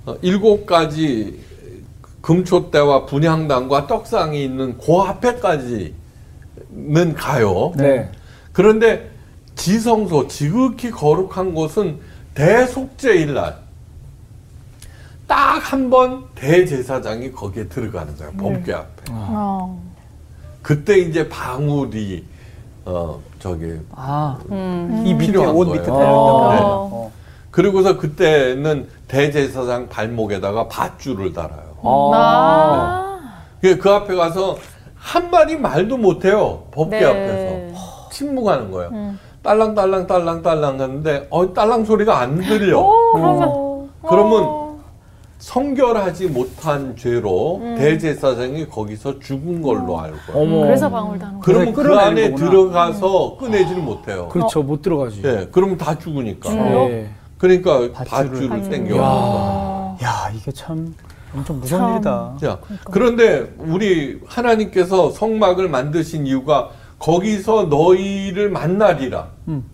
[0.06, 1.40] 어, 일곱 가지
[2.22, 5.92] 금초대와 분향단과 떡상이 있는 그 앞에까지는
[7.16, 7.72] 가요.
[7.76, 8.10] 네.
[8.52, 9.10] 그런데
[9.56, 11.98] 지성소 지극히 거룩한 곳은
[12.34, 13.56] 대속죄일 날.
[15.26, 18.32] 딱 한 번 대제사장이 거기에 들어가는 거예요.
[18.32, 19.02] 법궤 앞에.
[19.10, 19.80] 어.
[20.62, 22.24] 그때 이제 방울이
[22.84, 24.38] 어 저기 아,
[25.04, 25.64] 이 밑에 필요한 옷.
[25.72, 25.94] 밑에 어.
[25.94, 26.90] 달렸던 어.
[26.90, 27.10] 거.
[27.52, 31.76] 그리고서 그때는 대제사장 발목에다가 밧줄을 달아요.
[31.82, 32.10] 어.
[32.14, 33.18] 아.
[33.60, 34.56] 그, 그 앞에 가서
[34.96, 36.64] 한 마디 말도 못해요.
[36.72, 37.04] 법궤 네.
[37.04, 38.90] 앞에서 침묵하는 거예요.
[39.42, 42.80] 딸랑 딸랑 딸랑 딸랑 하는데 어 딸랑 소리가 안 들려.
[42.80, 44.62] 오, 그러면 그러면
[45.38, 50.16] 성결하지 못한 죄로 대제사장이 거기서 죽은 걸로 알고.
[50.34, 50.60] 어머.
[50.60, 51.40] 그래서 방울 다는 거.
[51.40, 52.50] 그러면 그 안에 거구나.
[52.50, 54.28] 들어가서 꺼내지를 못해요.
[54.28, 54.62] 그렇죠.
[54.62, 55.20] 못 들어가지.
[55.24, 56.50] 예, 그러면 다 죽으니까.
[56.50, 56.56] 음.
[56.56, 57.10] 네.
[57.46, 58.30] 그러니까 밧줄을.
[58.30, 58.96] 밧줄을 당겨.
[58.98, 59.96] 야.
[60.00, 60.94] 야, 이게 참
[61.34, 61.92] 엄청 무서운 참.
[61.94, 62.36] 일이다.
[62.40, 69.26] 자, 그런데 우리 하나님께서 성막을 만드신 이유가 거기서 너희를 만나리라.
[69.48, 69.64] 음.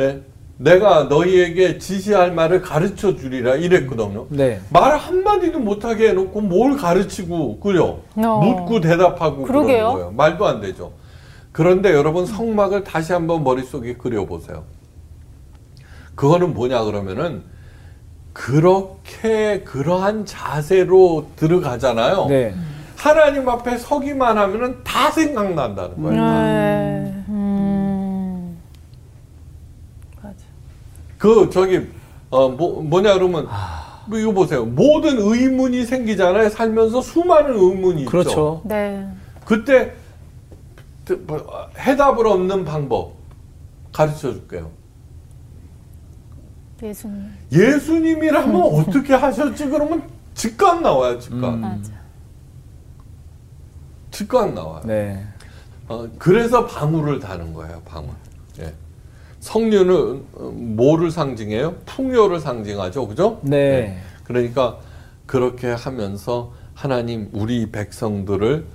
[0.00, 0.20] 예?
[0.56, 4.26] 내가 너희에게 지시할 말을 가르쳐 주리라 이랬거든요.
[4.28, 4.60] 네.
[4.70, 8.40] 말 한마디도 못하게 해놓고 뭘 가르치고 그려 어.
[8.42, 9.68] 묻고 대답하고 그러는.
[9.68, 10.12] 거예요.
[10.16, 10.90] 말도 안 되죠.
[11.52, 14.64] 그런데 여러분 성막을 다시 한번 머릿속에 그려보세요.
[16.20, 17.44] 그거는 뭐냐 그러면은
[18.34, 22.26] 그렇게 그러한 자세로 들어가잖아요.
[22.26, 22.54] 네.
[22.94, 26.22] 하나님 앞에 서기만 하면은 다 생각난다는 거예요.
[26.22, 27.24] 네.
[27.30, 28.58] 음.
[30.20, 30.34] 맞아.
[31.16, 31.88] 그 저기
[32.28, 33.48] 어 뭐, 뭐냐 그러면
[34.06, 34.66] 뭐 이거 보세요.
[34.66, 36.50] 모든 의문이 생기잖아요.
[36.50, 38.10] 살면서 수많은 의문이 있죠.
[38.10, 38.60] 그렇죠.
[38.66, 39.08] 네.
[39.46, 39.94] 그때
[41.20, 43.14] 뭐, 해답을 얻는 방법
[43.90, 44.79] 가르쳐 줄게요.
[46.82, 47.30] 예수님.
[47.52, 49.66] 예수님이라면 어떻게 하셨지?
[49.66, 50.02] 그러면
[50.34, 51.18] 즉각 나와요.
[51.18, 51.54] 즉각.
[51.54, 51.60] 음.
[51.60, 51.92] 맞아.
[54.10, 54.82] 즉각 나와요.
[54.84, 55.24] 네.
[55.88, 57.82] 어, 그래서 방울을 다는 거예요.
[57.84, 58.10] 방울.
[58.60, 58.74] 예.
[59.40, 61.76] 석류는 어, 뭐를 상징해요?
[61.86, 63.08] 풍요를 상징하죠.
[63.08, 63.40] 그죠?
[63.42, 63.98] 네.
[64.24, 64.78] 그러니까
[65.26, 68.66] 그렇게 하면서 하나님 우리 백성들을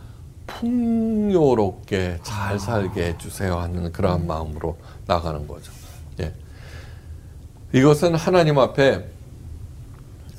[0.47, 5.71] 풍요롭게 잘 살게 해주세요 하는 그러한 마음으로 나가는 거죠.
[6.19, 6.33] 예.
[7.79, 9.03] 이것은 하나님 앞에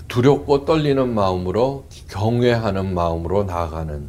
[0.08, 4.08] 두렵고 떨리는 마음으로 경외하는 마음으로 나아가는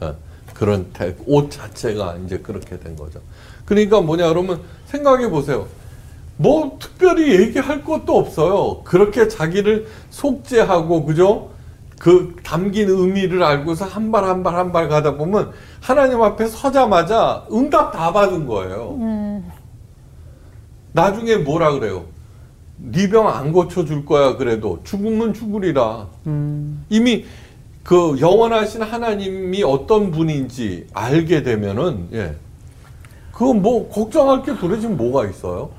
[0.00, 0.14] 어,
[0.54, 3.20] 그런 태- 옷 자체가 이제 그렇게 된 거죠.
[3.66, 5.66] 그러니까 뭐냐 그러면 생각해 보세요.
[6.38, 8.80] 뭐 특별히 얘기할 것도 없어요.
[8.84, 11.50] 그렇게 자기를 속죄하고 그죠?
[11.98, 17.44] 그 담긴 의미를 알고서 한 발 한 발 한 발 가다 보면 하나님 앞에 서자마자
[17.52, 18.96] 응답 다 받은 거예요.
[19.00, 19.50] 음.
[20.92, 22.04] 나중에 뭐라 그래요?
[22.78, 26.06] 네 병 안 고쳐 줄 거야 그래도 죽으면 죽으리라.
[26.26, 26.84] 음.
[26.88, 27.24] 이미
[27.82, 32.36] 그 영원하신 하나님이 어떤 분인지 알게 되면은 예.
[33.32, 35.70] 그거 뭐 걱정할 게 도대체 뭐가 있어요?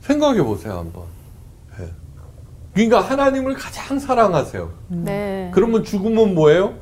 [0.00, 1.04] 생각해 보세요 한번.
[1.80, 1.88] 예.
[2.74, 4.70] 그러니까 하나님을 가장 사랑하세요.
[4.88, 5.50] 네.
[5.54, 6.74] 그러면 죽으면 뭐예요?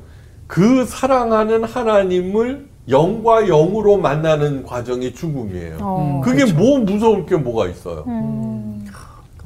[0.46, 5.78] 그 사랑하는 하나님을 영과 영으로 만나는 과정이 죽음이에요.
[5.80, 6.20] 어.
[6.24, 8.04] 그게 뭐 무서울 게 뭐가 있어요?
[8.06, 8.86] 음.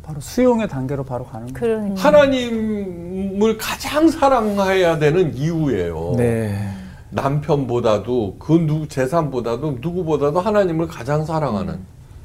[0.03, 1.77] 바로 수용의 단계로 바로 가는 거예요.
[1.77, 2.03] 그러니까.
[2.03, 6.15] 하나님을 가장 사랑해야 되는 이유예요.
[6.17, 6.75] 네.
[7.11, 11.79] 남편보다도 그 누구 재산보다도 누구보다도 하나님을 가장 사랑하는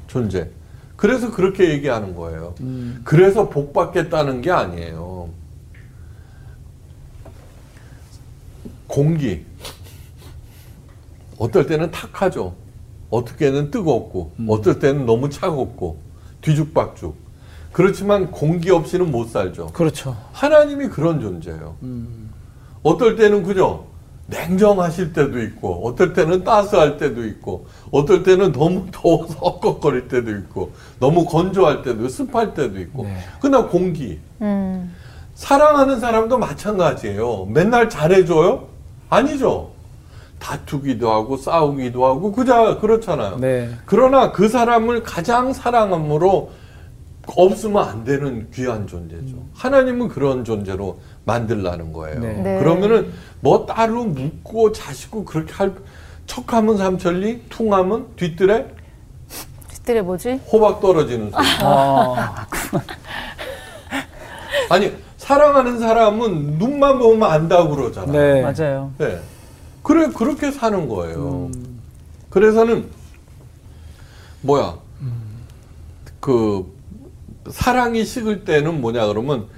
[0.08, 0.50] 존재.
[0.96, 2.54] 그래서 그렇게 얘기하는 거예요.
[3.04, 5.28] 그래서 복 받겠다는 게 아니에요.
[8.86, 9.46] 공기.
[11.40, 12.54] 어떨 때는 탁하죠.
[13.08, 15.98] 어떻게는 뜨겁고, 어떨 때는 너무 차갑고,
[16.42, 17.16] 뒤죽박죽.
[17.72, 19.68] 그렇지만 공기 없이는 못 살죠.
[19.68, 20.16] 그렇죠.
[20.32, 21.76] 하나님이 그런 존재예요.
[22.82, 23.86] 어떨 때는 그죠?
[24.26, 30.72] 냉정하실 때도 있고, 어떨 때는 따스할 때도 있고, 어떨 때는 너무 더워서 헉헉거릴 때도 있고,
[31.00, 33.04] 너무 건조할 때도, 습할 때도 있고.
[33.04, 33.16] 네.
[33.40, 34.20] 그러나 공기.
[34.42, 34.94] 음.
[35.34, 37.46] 사랑하는 사람도 마찬가지예요.
[37.46, 38.68] 맨날 잘해줘요?
[39.08, 39.79] 아니죠.
[40.40, 43.36] 다투기도 하고, 싸우기도 하고, 그자, 그렇잖아요.
[43.38, 43.70] 네.
[43.86, 46.50] 그러나 그 사람을 가장 사랑함으로
[47.36, 49.36] 없으면 안 되는 귀한 존재죠.
[49.54, 52.18] 하나님은 그런 존재로 만들라는 거예요.
[52.18, 52.32] 네.
[52.32, 52.58] 네.
[52.58, 55.72] 그러면은 뭐 따로 묻고 자시고 그렇게 할
[56.26, 58.66] 척하면 삼천리, 퉁하면 뒤뜰에
[59.68, 60.40] 뒷뜰에 뭐지?
[60.50, 61.46] 호박 떨어지는 소리.
[61.62, 62.46] 아,
[64.68, 68.12] 아니 사랑하는 사람은 눈만 보면 안다고 그러잖아요.
[68.12, 68.42] 네.
[68.42, 68.92] 맞아요.
[68.98, 69.18] 네.
[69.82, 71.50] 그래 그렇게 사는 거예요.
[72.28, 72.88] 그래서는
[74.42, 74.78] 뭐야
[76.20, 76.66] 그
[77.50, 79.48] 사랑이 식을 때는 뭐냐 그러면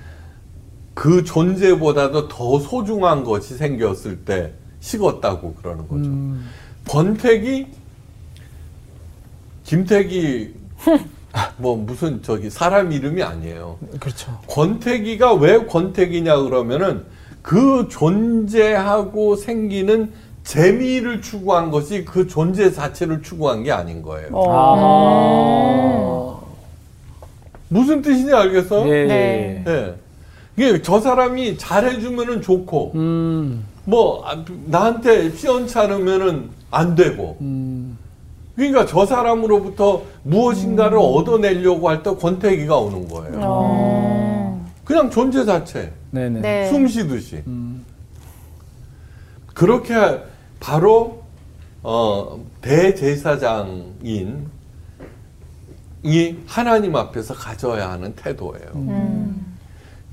[0.94, 6.10] 그 존재보다도 더 소중한 것이 생겼을 때 식었다고 그러는 거죠.
[6.88, 7.66] 권택이
[9.64, 10.54] 김택이
[11.56, 13.78] 뭐 무슨 저기 사람 이름이 아니에요.
[14.00, 14.38] 그렇죠.
[14.48, 17.04] 권태기가 왜 권태기냐 그러면은
[17.42, 20.12] 그 존재하고 생기는
[20.44, 24.28] 재미를 추구한 것이 그 존재 자체를 추구한 게 아닌 거예요.
[24.34, 26.38] 아.
[27.68, 28.88] 무슨 뜻인지 알겠어요?
[28.88, 29.06] 예.
[29.06, 29.64] 네.
[29.66, 29.94] 예.
[30.56, 33.64] 이게 저 사람이 잘해주면은 좋고, 음.
[33.84, 37.38] 뭐, 아, 나한테 시원찮으면은 안 되고.
[37.40, 37.96] 음.
[38.54, 43.38] 그러니까 저 사람으로부터 무엇인가를 얻어내려고 할 때 권태기가 오는 거예요.
[43.40, 44.01] 어.
[44.84, 45.92] 그냥 존재 자체.
[46.10, 46.40] 네네.
[46.40, 46.68] 네.
[46.68, 47.42] 숨 쉬듯이.
[47.46, 47.84] 음.
[49.54, 49.94] 그렇게
[50.60, 51.22] 바로
[51.82, 54.46] 어, 대제사장인
[56.04, 58.70] 이 하나님 앞에서 가져야 하는 태도예요.
[58.74, 59.56] 음.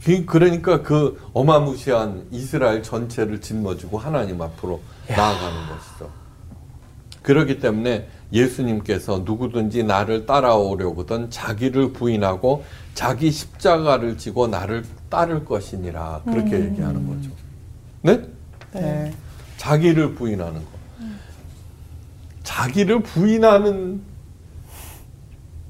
[0.04, 6.10] 그- 그러니까 그 어마무시한 이스라엘 전체를 짊어지고 하나님 앞으로 나아가는 것이죠.
[7.24, 12.63] 그렇기 때문에 예수님께서 누구든지 나를 따라오려거든 자기를 부인하고
[12.94, 17.32] 자기 십자가를 지고 나를 따를 것이니라 그렇게 얘기하는 거죠.
[18.02, 18.22] 네?
[18.74, 19.13] 네.
[19.58, 20.80] 자기를 부인하는 거.
[22.44, 24.02] 자기를 부인하는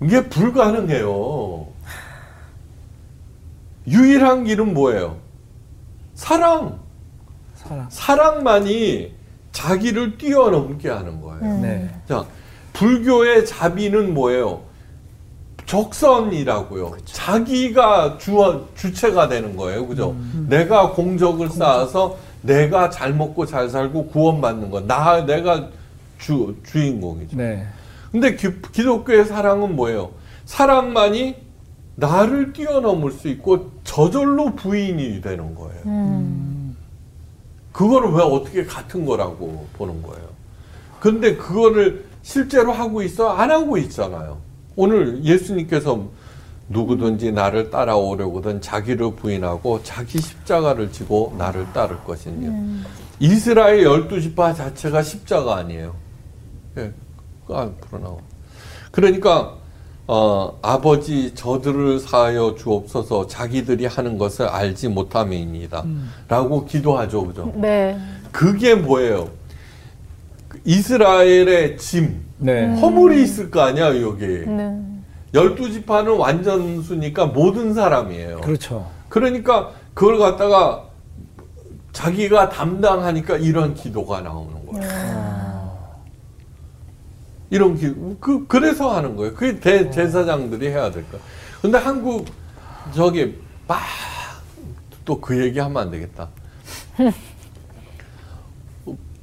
[0.02, 1.68] 이게 불가능해요.
[3.88, 5.18] 유일한 길은 뭐예요?
[6.14, 6.80] 사랑.
[7.56, 7.88] 사랑.
[7.90, 9.14] 사랑만이
[9.52, 11.62] 자기를 뛰어넘게 하는 거예요.
[11.62, 11.90] 네.
[12.08, 12.26] 자,
[12.80, 14.62] 불교의 자비는 뭐예요?
[15.66, 16.96] 적선이라고요.
[17.04, 19.86] 자기가 주, 주체가 되는 거예요.
[19.86, 20.16] 그죠?
[20.48, 24.80] 내가 공적을 쌓아서 내가 잘 먹고 잘 살고 구원받는 거.
[24.80, 25.68] 나, 내가
[26.18, 27.36] 주, 주인공이죠.
[27.36, 27.68] 네.
[28.14, 30.12] 근데 기, 기독교의 사랑은 뭐예요?
[30.46, 31.36] 사랑만이
[31.96, 35.82] 나를 뛰어넘을 수 있고 저절로 부인이 되는 거예요.
[35.86, 36.78] 음.
[37.74, 40.30] 그거를 왜 어떻게 같은 거라고 보는 거예요?
[41.02, 43.30] 근데 그거를 실제로 하고 있어?
[43.30, 44.38] 안 하고 있잖아요.
[44.76, 46.08] 오늘 예수님께서
[46.70, 52.84] 누구든지 나를 따라오려거든 자기를 부인하고 자기 십자가를 지고 나를 따를 것이니
[53.20, 55.96] 이스라엘 열두 지파 자체가 십자가 아니에요.
[56.78, 56.94] 예,
[57.48, 58.18] 그 앞으로 나와.
[58.92, 59.56] 그러니까
[60.08, 65.86] 어, 아버지 저들을 사하여 주옵소서 자기들이 하는 것을 알지 못함이니이다.
[66.28, 67.28] 라고 기도하죠.
[67.28, 67.52] 그죠?
[67.56, 68.00] 네.
[68.32, 69.30] 그게 뭐예요?
[70.66, 72.74] 이스라엘의 짐, 네.
[72.80, 74.26] 허물이 있을 거 아니야, 여기.
[74.26, 74.82] 네.
[75.34, 78.42] 열두 지파는 완전수니까 모든 사람이에요.
[78.42, 78.90] 그렇죠.
[79.10, 80.86] 그러니까 그걸 갖다가
[81.92, 85.70] 자기가 담당하니까 이런 기도가 나오는 거예요.
[87.52, 89.34] 이런 기, 그, 그래서 하는 거예요.
[89.34, 91.24] 그게 대, 제사장들이 해야 될 거예요.
[91.62, 92.26] 근데 한국,
[92.94, 93.80] 저기, 막,
[95.06, 96.30] 또 그 얘기 하면 안 되겠다.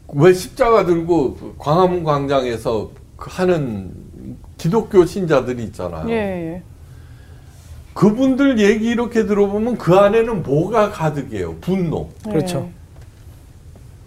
[0.09, 3.93] 왜 십자가 들고 광화문 광장에서 그 하는
[4.57, 6.09] 기독교 신자들이 있잖아요.
[6.09, 6.63] 예, 예.
[7.95, 11.57] 그분들 얘기 이렇게 들어보면 그 안에는 뭐가 가득해요?
[11.57, 12.11] 분노.
[12.25, 12.69] 그렇죠.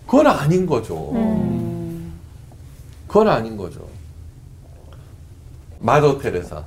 [0.05, 1.11] 그건 아닌 거죠.
[1.13, 2.13] 음.
[3.07, 3.87] 그건 아닌 거죠.
[5.79, 6.63] 마더 테레사.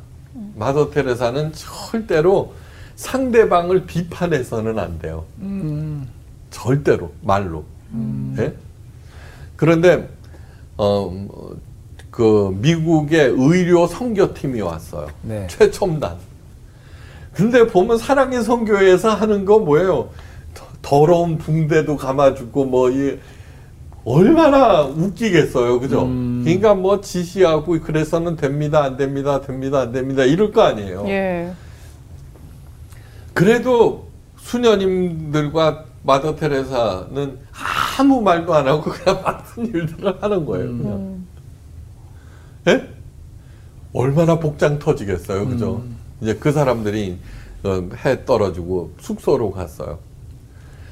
[0.56, 2.54] 마더 테레사는 절대로
[2.96, 5.24] 상대방을 비판해서는 안 돼요.
[5.38, 6.08] 음.
[6.50, 7.64] 절대로 말로.
[8.38, 8.54] 예?
[9.66, 10.08] 그런데
[10.76, 11.12] 어,
[12.10, 15.06] 그 미국의 의료 선교팀이 왔어요.
[15.22, 15.46] 네.
[15.48, 16.16] 최첨단.
[17.32, 20.08] 근데 보면 사랑의 선교회에서 하는 거 뭐예요?
[20.52, 23.18] 더- 더러운 붕대도 감아주고 뭐 이
[24.04, 26.06] 얼마나 웃기겠어요, 그죠?
[26.06, 26.40] 음.
[26.44, 31.04] 그러니까 뭐 지시하고 그래서는 됩니다, 안 됩니다, 됩니다, 안 됩니다 이럴 거 아니에요.
[31.06, 31.52] 예.
[33.32, 37.38] 그래도 수녀님들과 마더 테레사는
[37.98, 40.66] 아무 말도 안 하고 그냥 맡은 일들을 하는 거예요.
[40.66, 41.26] 그냥.
[42.68, 42.88] 예?
[43.92, 45.46] 얼마나 복장 터지겠어요.
[45.48, 45.82] 그죠?
[46.20, 47.18] 이제 그 사람들이
[47.64, 49.98] 어, 해 떨어지고 숙소로 갔어요.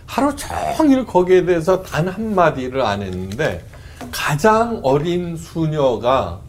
[0.07, 3.65] 하루 종일 거기에 대해서 단 한마디를 안 했는데
[4.11, 6.41] 가장 어린 수녀가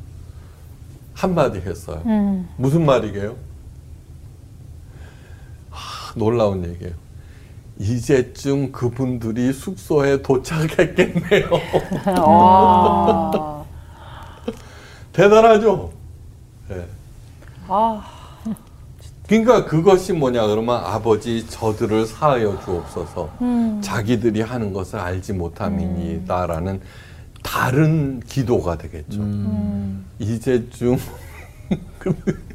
[1.14, 2.02] 한마디 했어요.
[2.06, 2.50] 음.
[2.58, 3.36] 무슨 말이게요?
[5.70, 6.94] 하, 놀라운 얘기예요.
[7.82, 11.50] 이제쯤 그분들이 숙소에 도착했겠네요.
[12.18, 13.64] 아.
[15.12, 15.92] 대단하죠?
[16.70, 16.86] 예.
[17.68, 18.04] 아.
[19.28, 23.80] 그러니까 그것이 뭐냐 그러면 아버지 저들을 사하여 주옵소서 음.
[23.82, 26.82] 자기들이 하는 것을 알지 못함이니다라는
[27.42, 29.22] 다른 기도가 되겠죠.
[29.22, 30.06] 음.
[30.20, 30.98] 이제쯤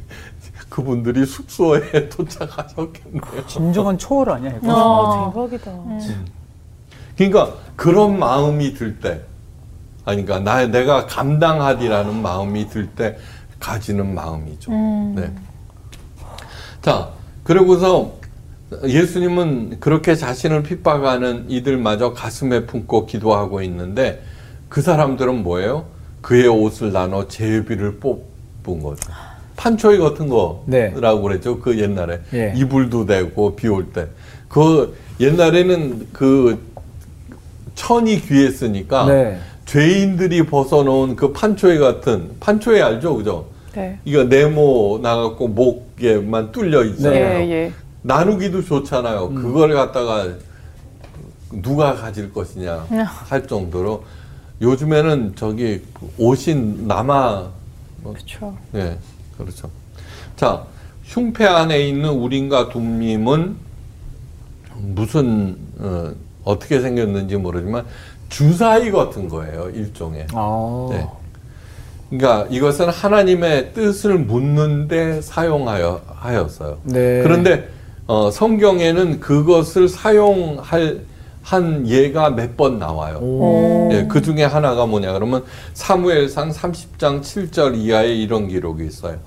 [0.76, 3.46] 그- 그분들이 숙소에 도착하셨겠네요.
[3.46, 4.72] 진정한 초월 아니야 이거?
[4.72, 5.72] 아, 대박이다.
[7.16, 9.22] 그러니까 그런 마음이 들 때,
[10.04, 13.16] 아니, 그러니까 나 내가 감당하리라는 마음이 들 때
[13.58, 14.70] 가지는 마음이죠.
[14.70, 15.14] 음.
[15.16, 15.32] 네.
[16.82, 17.08] 자,
[17.42, 18.12] 그러고서
[18.86, 24.22] 예수님은 그렇게 자신을 핍박하는 이들마저 가슴에 품고 기도하고 있는데
[24.68, 25.86] 그 사람들은 뭐예요?
[26.20, 29.10] 그의 옷을 나눠 제비를 뽑은 거죠.
[29.57, 30.29] 판초이 같은
[30.66, 30.92] 네.
[30.92, 31.59] 거라고 그랬죠.
[31.59, 32.53] 그 옛날에 예.
[32.57, 34.07] 이불도 되고 비 올 때.
[34.49, 36.59] 그 옛날에는 그
[37.75, 39.38] 천이 귀했으니까 네.
[39.64, 43.47] 죄인들이 벗어놓은 그 판초이 같은 판초이 알죠, 그죠?
[43.75, 43.99] 네.
[44.05, 47.40] 이거 네모 나갖고 목에만 뚫려 있잖아요.
[47.40, 47.73] 예, 예.
[48.03, 49.31] 나누기도 좋잖아요.
[49.31, 50.29] 그걸 갖다가
[51.62, 54.05] 누가 가질 것이냐 할 정도로
[54.61, 55.83] 요즘에는 저기
[56.16, 56.55] 옷이
[56.87, 57.49] 남아
[58.03, 58.57] 뭐 그렇죠.
[58.73, 58.97] 네,
[59.38, 59.70] 그렇죠.
[60.37, 60.64] 자,
[61.05, 63.57] 흉패 안에 있는 우림과 둠림은
[64.79, 66.12] 무슨 어,
[66.44, 67.85] 어떻게 생겼는지 모르지만
[68.29, 70.27] 주사위 같은 거예요, 일종의.
[70.33, 70.88] 아.
[70.90, 71.09] 네.
[72.11, 76.79] 그러니까 이것은 하나님의 뜻을 묻는데 사용하여 하였어요.
[76.85, 77.22] 네.
[77.22, 77.68] 그런데
[78.07, 81.01] 어, 성경에는 그것을 사용할
[81.46, 83.18] 한 예가 몇 번 나와요.
[83.18, 83.88] 오.
[83.92, 89.18] 예, 그 중에 하나가 뭐냐 그러면 사무엘상 30장 7절 이하에 이런 기록이 있어요.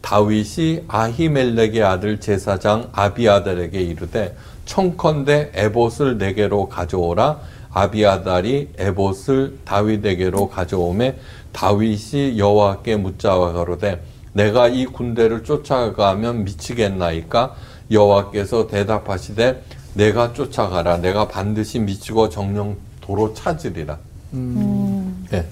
[0.00, 7.38] 다윗이 아히멜렉의 아들 제사장 아비아달에게 이르되 청컨대 에봇을 내게로 가져오라
[7.72, 11.14] 아비아달이 에봇을 다윗에게로 가져오매
[11.52, 14.02] 다윗이 여호와께 묻자와 가로되
[14.32, 17.54] 내가 이 군대를 쫓아가면 미치겠나이까
[17.92, 19.62] 여호와께서 대답하시되
[19.94, 23.98] 내가 쫓아가라 내가 반드시 미치고 정령 도로 찾으리라
[25.32, 25.46] 예.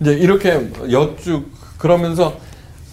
[0.00, 1.44] 이제 이렇게 여쭈
[1.78, 2.34] 그러면서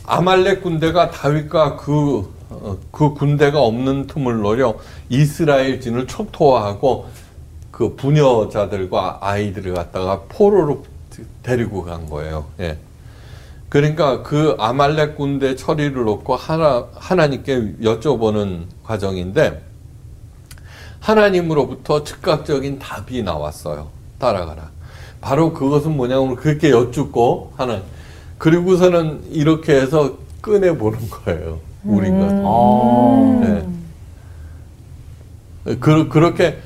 [0.05, 4.75] 아말렉 군대가 다윗과 그, 어, 그 군대가 없는 틈을 노려
[5.09, 7.07] 이스라엘 진을 초토화하고
[7.71, 10.83] 그 부녀자들과 아이들을 갖다가 포로로
[11.43, 12.45] 데리고 간 거예요.
[12.59, 12.77] 예.
[13.69, 19.61] 그러니까 그 아말렉 군대 처리를 놓고 하나, 하나님께 여쭤보는 과정인데
[20.99, 23.87] 하나님으로부터 즉각적인 답이 나왔어요.
[24.19, 24.69] 따라가라.
[25.21, 27.81] 바로 그것은 뭐냐면 그렇게 여쭙고 하는
[28.37, 31.59] 그리고서는 이렇게 해서 꺼내 보는 거예요.
[31.83, 32.15] 우리가.
[32.15, 33.39] 아.
[33.41, 33.67] 네.
[35.79, 36.57] 그, 그렇게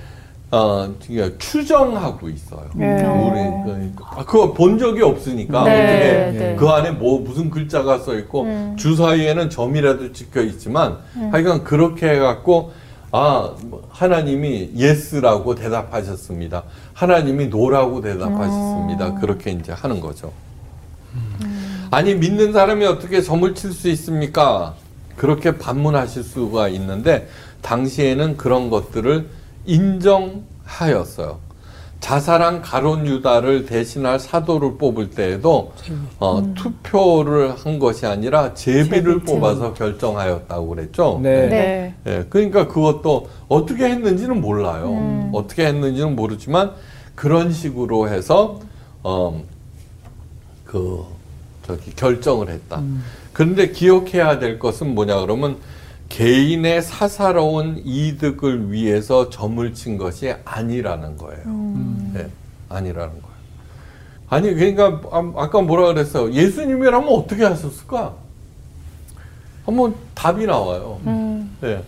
[0.52, 0.94] 어,
[1.38, 2.70] 추정하고 있어요.
[2.76, 3.02] 네.
[3.04, 6.56] 우리 그, 아, 그거 본 적이 없으니까 네, 어떻게 네.
[6.58, 10.98] 그 안에 뭐 무슨 글자가 써 있고 주사위에는 점이라도 찍혀 있지만
[11.32, 12.74] 하여간 그렇게 해갖고
[13.12, 16.63] 아 뭐, 하나님이 yes라고 대답하셨습니다.
[16.93, 19.15] 하나님이 no라고 대답하셨습니다.
[19.19, 20.32] 그렇게 이제 하는 거죠.
[21.91, 24.76] 아니 믿는 사람이 어떻게 점을 칠 수 있습니까?
[25.17, 27.28] 그렇게 반문하실 수가 있는데
[27.62, 29.28] 당시에는 그런 것들을
[29.65, 31.39] 인정하였어요.
[32.02, 35.72] 자살한 가룟 유다를 대신할 사도를 뽑을 때에도
[36.20, 41.20] 어, 투표를 한 것이 아니라 제비를 뽑아서 결정하였다고 그랬죠.
[41.22, 41.48] 네.
[41.48, 41.96] 네.
[42.08, 45.30] 예, 그러니까 그것도 어떻게 했는지는 몰라요.
[45.32, 46.72] 어떻게 했는지는 모르지만
[47.14, 48.60] 그런 식으로 해서
[49.04, 49.44] 어,
[50.66, 51.06] 그
[51.68, 52.82] 저기 결정을 했다.
[53.32, 55.58] 그런데 기억해야 될 것은 뭐냐 그러면
[56.15, 61.41] 개인의 사사로운 이득을 위해서 점을 친 것이 아니라는 거예요.
[62.17, 62.28] 예,
[62.67, 63.32] 아니라는 거예요.
[64.30, 66.32] 아니 그러니까 아- 아까 뭐라 그랬어요?
[66.32, 68.13] 예수님이라면 어떻게 하셨을까?
[69.65, 71.00] 한번 답이 나와요.
[71.63, 71.82] 예.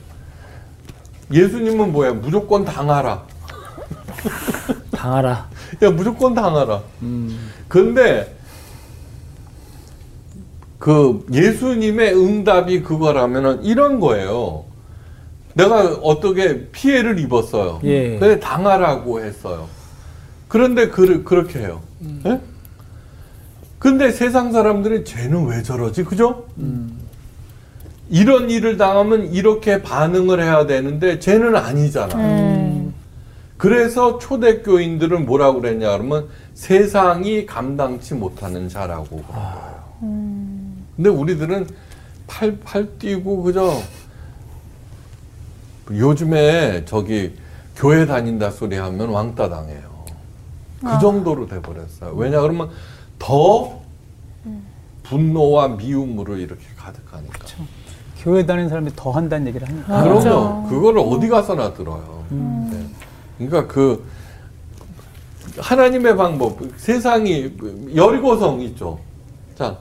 [1.32, 2.14] 예수님은 뭐야?
[2.14, 3.26] 무조건 당하라.
[4.96, 5.50] 당하라.
[5.82, 6.82] 야 무조건 당하라.
[7.02, 7.52] 음.
[7.68, 8.34] 그런데
[10.84, 14.66] 그 예수님의 응답이 그거라면은 이런 거예요.
[15.54, 17.80] 내가 어떻게 피해를 입었어요.
[17.86, 18.20] 예.
[18.20, 19.70] 근데 당하라고 했어요.
[20.50, 21.80] 그런데 그, 그렇게 해요.
[22.26, 22.42] 예?
[23.80, 26.04] 근데 세상 사람들이 쟤는 왜 저러지?
[26.04, 26.48] 그죠?
[28.10, 32.92] 이런 일을 당하면 이렇게 반응을 해야 되는데 쟤는 아니잖아요.
[33.56, 39.73] 그래서 초대교인들은 뭐라고 그랬냐 그러면 세상이 감당치 못하는 자라고 거예요.
[40.96, 41.68] 근데 우리들은
[42.28, 43.82] 팔, 팔 뛰고 그저
[45.92, 47.36] 요즘에 저기
[47.76, 49.94] 교회 다닌다 소리 하면 왕따 당해요.
[50.82, 52.14] 그 정도로 돼버렸어요.
[52.14, 52.70] 왜냐 그러면
[53.18, 53.82] 더
[55.04, 57.46] 분노와 미움으로 이렇게 가득하니까.
[58.20, 60.00] 교회 다니는 사람이 더 한다는 얘기를 하니까.
[60.00, 60.68] 아, 그럼요.
[60.70, 62.24] 그거를 어디 가서나 들어요.
[62.30, 62.86] 네.
[63.38, 64.06] 그러니까 그
[65.58, 67.54] 하나님의 방법, 세상이
[67.96, 69.00] 여리고성 있죠.
[69.56, 69.78] 자,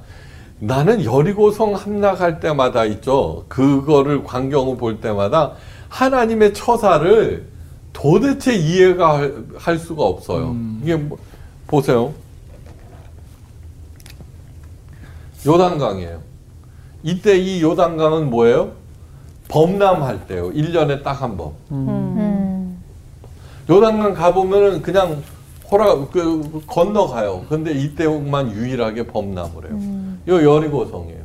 [0.67, 3.45] 나는 여리고성 함락할 때마다 있죠.
[3.49, 5.55] 그거를 광경을 볼 때마다
[5.89, 7.47] 하나님의 처사를
[7.93, 10.55] 도대체 이해가 할- 할 수가 없어요.
[10.83, 11.19] 이게 뭐,
[11.67, 12.13] 보세요.
[15.45, 16.21] 요단강이에요.
[17.03, 18.71] 이때 이 요단강은 뭐예요?
[19.49, 20.53] 범람할 때요.
[20.53, 21.51] 1년에 딱 한 번.
[21.73, 22.81] 음.
[23.69, 25.21] 요단강 가보면은 그냥
[25.71, 27.47] 호라, 그, 건너가요.
[27.49, 29.92] 근데 이때만 유일하게 범람을 해요.
[30.29, 31.23] 요 여리고성이에요.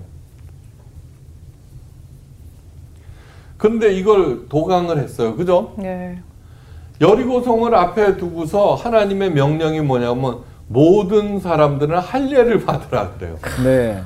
[3.57, 5.35] 근데 이걸 도강을 했어요.
[5.35, 5.73] 그죠?
[5.77, 6.19] 네.
[7.01, 13.37] 여리고성을 앞에 두고서 하나님의 명령이 뭐냐면 모든 사람들은 할례를 받으라 그래요.
[13.63, 14.01] 네.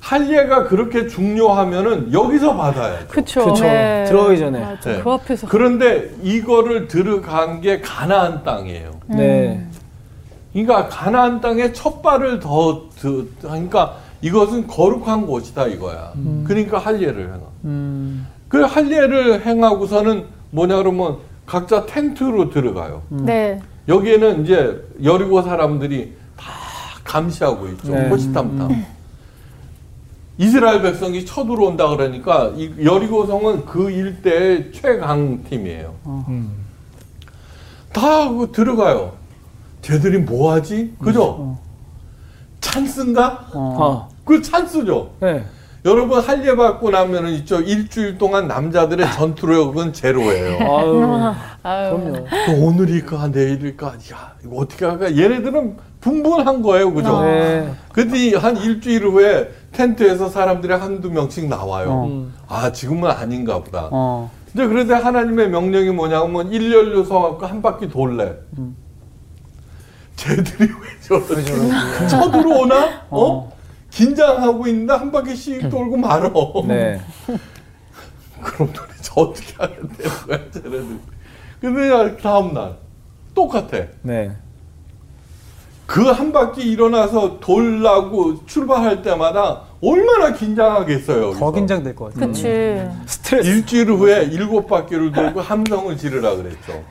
[0.00, 3.08] 할례가 그렇게 중요하면은 여기서 받아야죠.
[3.08, 3.44] 그쵸.
[3.44, 3.64] 그렇죠.
[3.64, 4.04] 네.
[4.06, 4.78] 들어가기 전에.
[4.84, 5.00] 네.
[5.02, 5.48] 그 앞에서.
[5.48, 8.90] 그런데 이거를 들어간 게 가나안 땅이에요.
[9.06, 9.66] 네.
[10.52, 16.14] 그러니까 가나안 땅에 첫 발을 더 드, 그러니까 이것은 거룩한 곳이다 이거야.
[16.46, 17.40] 그러니까 할례를 행하.
[17.66, 23.02] 음, 그 할례를 행하고서는 뭐냐 그러면 각자 텐트로 들어가요.
[23.10, 23.60] 네.
[23.86, 26.46] 여기에는 이제 여리고 사람들이 다
[27.04, 27.92] 감시하고 있죠.
[27.94, 28.08] 네.
[28.08, 28.86] 호시탐탐.
[30.38, 35.94] 이스라엘 백성이 쳐들어온다 그러니까 이 여리고 성은 그 일대의 최강 팀이에요.
[36.06, 36.50] 음.
[37.92, 39.12] 다그 들어가요.
[39.82, 40.94] 쟤들이 뭐 하지?
[40.98, 41.58] 그죠?
[42.62, 43.50] 찬스인가?
[43.52, 44.13] 어.
[44.24, 45.12] 그 찬스죠.
[45.20, 45.44] 네.
[45.84, 47.60] 여러분 할례 받고 나면은 있죠.
[47.60, 50.56] 일주일 동안 남자들의 전투력은 제로예요.
[50.64, 51.34] 아유.
[51.62, 51.90] 아유.
[51.98, 52.26] 그럼요.
[52.46, 57.72] 또 오늘일까 내일일까 야 이거 어떻게 할까 얘네들은 분분한 거예요 그죠 네.
[57.92, 62.06] 근데 한 일주일 후에 텐트에서 사람들이 한두 명씩 나와요 어.
[62.06, 62.34] 음.
[62.46, 68.34] 아 지금은 아닌가 보다 어, 이제 그런데 하나님의 명령이 뭐냐면 일렬로 서갖고 한 바퀴 돌래
[70.16, 73.53] 쟤들이 왜 저러지 쳐들어오나 어?
[73.94, 76.32] 긴장하고 있는데 한 바퀴씩 돌고 말어
[76.66, 77.00] 네.
[78.42, 80.98] 그럼 도대체 어떻게 하면 되는 거야 쟤네들
[81.60, 82.76] 근데 다음날
[83.34, 84.32] 똑같아 네.
[85.86, 91.20] 그 한 바퀴 일어나서 돌라고 출발할 때마다 얼마나 긴장하겠어요.
[91.20, 91.52] 더 여기서.
[91.52, 92.28] 긴장될 것 같아요.
[92.28, 92.88] 그치.
[93.06, 93.46] 스트레스.
[93.48, 96.82] 일주일 후에 일곱 바퀴를 돌고 함성을 지르라 그랬죠.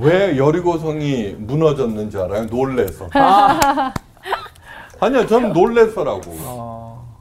[0.00, 2.46] 왜 여리고성이 무너졌는지 알아요?
[2.46, 3.06] 놀래서.
[3.12, 3.92] 아
[5.08, 6.22] 니야, 저는 놀래서라고.
[6.26, 7.16] 어,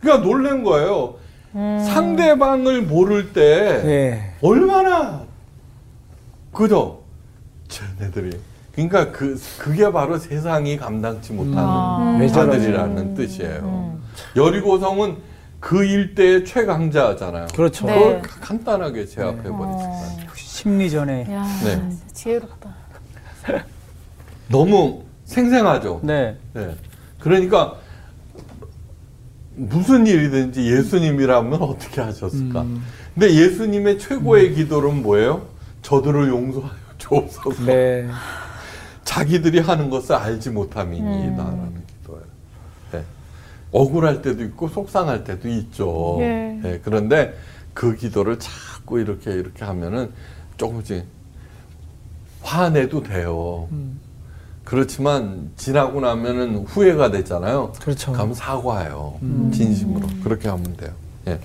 [0.00, 1.14] 그러니까 놀란 거예요.
[1.52, 4.34] 상대방을 모를 때 네.
[4.40, 5.22] 얼마나
[6.52, 7.00] 그죠?
[7.68, 8.38] 쟤네들이.
[8.72, 12.58] 그러니까 그 그게 바로 세상이 감당치 못하는 왜 저러지?
[12.58, 13.98] 자들이라는 뜻이에요.
[14.36, 15.16] 여리고성은
[15.58, 17.48] 그 일대의 최강자잖아요.
[17.54, 17.86] 그렇죠.
[17.86, 17.94] 네.
[17.94, 19.90] 그걸 간단하게 제압해 버리니까
[20.34, 21.26] 심리전에.
[21.32, 21.90] 야, 네.
[22.12, 22.74] 지혜롭다.
[24.48, 26.00] 너무 생생하죠.
[26.02, 26.36] 네.
[26.54, 26.74] 네.
[27.20, 27.76] 그러니까
[29.54, 32.64] 무슨 일이든지 예수님이라면 어떻게 하셨을까?
[33.14, 35.46] 근데 예수님의 최고의 기도는 뭐예요?
[35.82, 37.64] 저들을 용서하여 주옵소서.
[37.64, 38.08] 네.
[39.04, 42.24] 자기들이 하는 것을 알지 못함이니다라는 기도예요.
[42.92, 43.04] 네.
[43.72, 46.18] 억울할 때도 있고 속상할 때도 있죠.
[46.20, 46.58] 예.
[46.62, 47.34] 네, 그런데
[47.74, 50.12] 그 기도를 자꾸 이렇게 이렇게 하면은
[50.56, 51.04] 조금씩
[52.42, 53.68] 화내도 돼요.
[54.70, 57.72] 그렇지만 지나고 나면은 후회가 됐잖아요.
[57.80, 58.12] 그렇죠.
[58.12, 59.18] 그럼 사과해요.
[59.52, 60.92] 진심으로 그렇게 하면 돼요.
[61.26, 61.40] 예.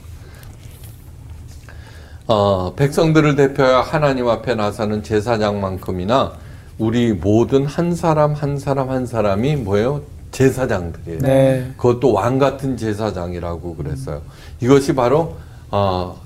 [2.28, 6.34] 어, 백성들을 대표하여 하나님 앞에 나서는 제사장만큼이나
[6.78, 10.04] 우리 모든 한 사람 한 사람 한 사람이 뭐예요?
[10.30, 11.20] 제사장들이에요.
[11.22, 11.72] 네.
[11.78, 14.22] 그것도 왕 같은 제사장이라고 그랬어요.
[14.62, 15.36] 이것이 바로
[15.72, 16.22] 어,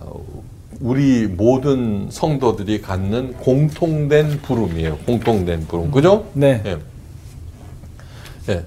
[0.81, 4.97] 우리 모든 성도들이 갖는 공통된 부름이에요.
[5.05, 6.25] 공통된 부름, 그죠?
[6.33, 6.61] 네.
[6.65, 6.77] 예.
[8.53, 8.63] 예.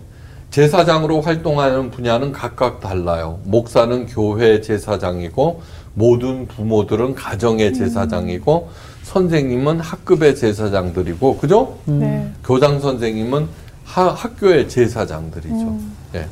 [0.51, 3.41] 제사장으로 활동하는 분야는 각각 달라요.
[3.45, 5.63] 목사는 교회 제사장이고
[5.95, 8.69] 모든 부모들은 가정의 제사장이고
[9.05, 11.79] 선생님은 학급의 제사장들이고 그죠?
[11.87, 12.31] 네.
[12.45, 13.49] 교장 선생님은
[13.85, 15.79] 하- 학교의 제사장들이죠.
[16.17, 16.27] 예.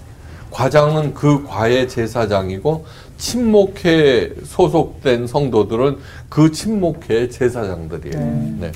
[0.51, 2.85] 과장은 그 과의 제사장이고
[3.21, 5.99] 친목회에 소속된 성도들은
[6.29, 8.19] 그 친목회의 제사장들이에요.
[8.59, 8.73] 네.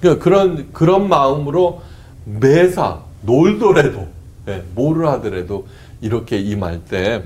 [0.00, 1.82] 그러니까 그런 그런 마음으로
[2.24, 4.06] 매사 놀더라도
[4.48, 5.66] 예, 뭐를 하더라도
[6.00, 7.22] 이렇게 임할 때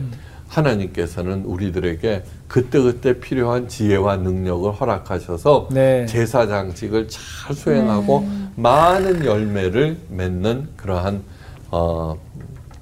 [0.49, 6.07] 하나님께서는 우리들에게 그때그때 필요한 지혜와 능력을 허락하셔서 네.
[6.07, 11.23] 제사장직을 잘 수행하고 많은 열매를 맺는 그러한
[11.71, 12.17] 어,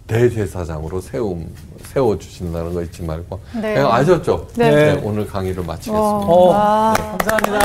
[0.06, 1.48] 대제사장으로 세움
[1.92, 3.76] 세워 주신다는 거 잊지 말고 네.
[3.76, 4.48] 예, 아셨죠?
[4.56, 4.98] 네.
[5.02, 6.02] 오늘 강의를 마치겠습니다.
[6.02, 6.52] 어.
[6.54, 7.58] 아, 감사합니다.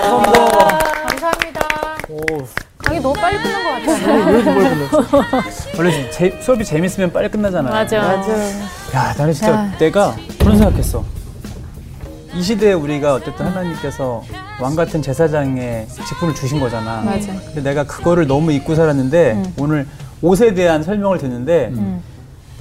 [1.08, 1.62] 감사합니다.
[2.10, 2.20] 오.
[2.78, 4.90] 강의 너무 빨리 끝난 것 같아요.
[5.78, 7.74] 원래 제, 수업이 재밌으면 빨리 끝나잖아요.
[7.74, 7.98] 맞아.
[7.98, 9.78] 야, 나는 진짜 야.
[9.80, 11.06] 내가 그런 생각했어.
[12.34, 14.24] 이 시대에 우리가 어쨌든 하나님께서
[14.62, 17.02] 왕 같은 제사장의 직분을 주신 거잖아.
[17.02, 17.32] 맞아.
[17.46, 19.88] 근데 내가 그거를 너무 잊고 살았는데 오늘
[20.22, 21.72] 옷에 대한 설명을 듣는데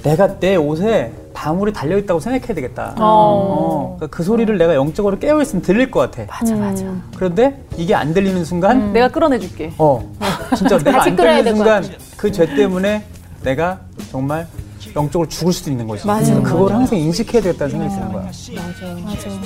[0.03, 2.95] 내가 내 옷에 방울이 달려 있다고 생각해야 되겠다.
[2.97, 6.23] 어, 그러니까 그 소리를 내가 영적으로 깨어 있으면 들릴 것 같아.
[6.41, 6.83] 맞아, 맞아.
[7.15, 9.71] 그런데 이게 안 들리는 순간 내가 끌어내줄게.
[9.77, 10.01] 어,
[10.55, 11.83] 진짜 내가 안 들리는 될 순간
[12.17, 13.03] 그 죄 때문에
[13.43, 13.79] 내가
[14.11, 14.47] 정말
[14.95, 16.05] 영적으로 죽을 수도 있는 거지.
[16.05, 16.73] 맞아, 그래서 그걸.
[16.73, 18.31] 항상 인식해야 되겠다는 생각이 드는 거야.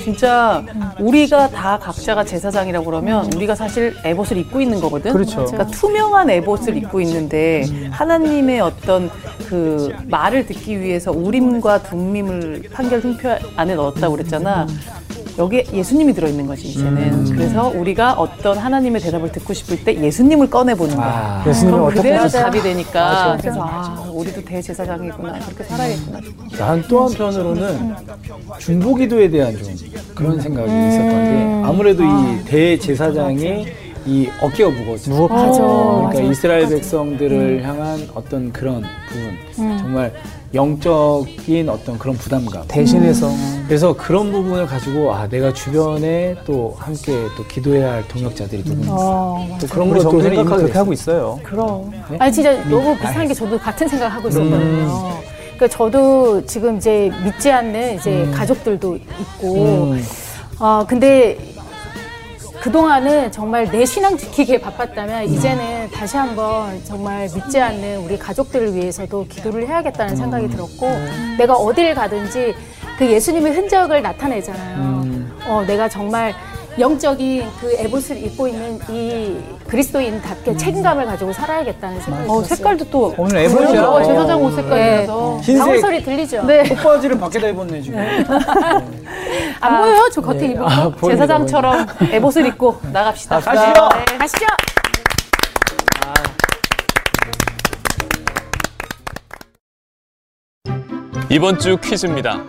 [0.02, 0.64] 진짜
[0.98, 5.12] 우리가 다 각자가 제사장이라고 그러면 우리가 사실 에봇을 입고 있는 거거든.
[5.12, 5.44] 그렇죠.
[5.44, 9.10] 그러니까 투명한 에봇을 입고 있는데 하나님의 어떤
[9.48, 14.66] 그그 말을 듣기 위해서 우림과 둠밈을 판결 흉표 안에 넣었다고 그랬잖아.
[15.38, 17.24] 여기에 예수님이 들어있는 거지 이제는.
[17.34, 21.06] 그래서 우리가 어떤 하나님의 대답을 듣고 싶을 때 예수님을 꺼내 보는 거야.
[21.06, 22.44] 아, 예수님은 그래야 하셨어요?
[22.44, 23.04] 답이 되니까.
[23.04, 23.36] 맞아.
[23.40, 25.38] 그래서 아, 우리도 대제사장이구나.
[25.40, 26.20] 그렇게 살아야겠구나.
[26.58, 27.94] 난 또 한편으로는
[28.58, 29.74] 중보기도에 대한 좀
[30.14, 33.66] 그런 생각이 있었던 게 아무래도 이 대제사장이
[34.04, 35.28] 이 어깨가 무거웠죠.
[35.28, 35.60] 맞아.
[35.62, 36.22] 그러니까 맞아.
[36.22, 40.12] 이스라엘 백성들을 향한 어떤 그런 부분, 정말
[40.54, 42.64] 영적인 어떤 그런 부담감.
[42.68, 43.30] 대신해서
[43.66, 49.56] 그래서 그런 부분을 가지고 아 내가 주변에 또 함께 또 기도해야 할 동역자들이 누군지 어,
[49.60, 50.92] 또 그런 우리 것도 정부는 이미 그렇게 하고.
[50.92, 51.40] 있어요.
[51.42, 51.90] 그럼.
[52.10, 52.16] 네?
[52.18, 55.10] 아니 진짜 너무 비슷한 게 저도 같은 생각을 하고 있었거든요.
[55.56, 60.04] 그러니까 저도 지금 이제 믿지 않는 이제 가족들도 있고, 음.
[60.58, 61.38] 어 근데
[62.62, 68.76] 그 동안은 정말 내 신앙 지키기에 바빴다면 이제는 다시 한번 정말 믿지 않는 우리 가족들을
[68.76, 70.88] 위해서도 기도를 해야겠다는 생각이 들었고,
[71.38, 72.54] 내가 어딜 가든지
[72.98, 75.02] 그 예수님의 흔적을 나타내잖아요.
[75.48, 76.36] 어 내가 정말
[76.78, 79.36] 영적인 그 에봇을 입고 있는 이
[79.68, 82.44] 그리스도인답게 책임감을 가지고 살아야겠다는 생각이 어, 들었어요.
[82.56, 83.84] 색깔도 또 오늘 에봇이야.
[83.84, 85.38] 어, 제사장 옷 색깔이라서.
[85.42, 86.42] 흰색 방울 소리 들리죠?
[86.44, 86.68] 네.
[86.68, 87.98] 꽃바지를 밖에다 입었네 지금.
[89.60, 90.08] 안 보여요?
[90.12, 90.64] 저 겉에 입은 거?
[90.66, 93.40] 아, 보입니다, 제사장처럼 에봇을 입고 나갑시다.
[93.40, 93.88] 가시죠.
[94.10, 94.46] 네, 가시죠.
[101.30, 102.42] 이번 주 퀴즈입니다.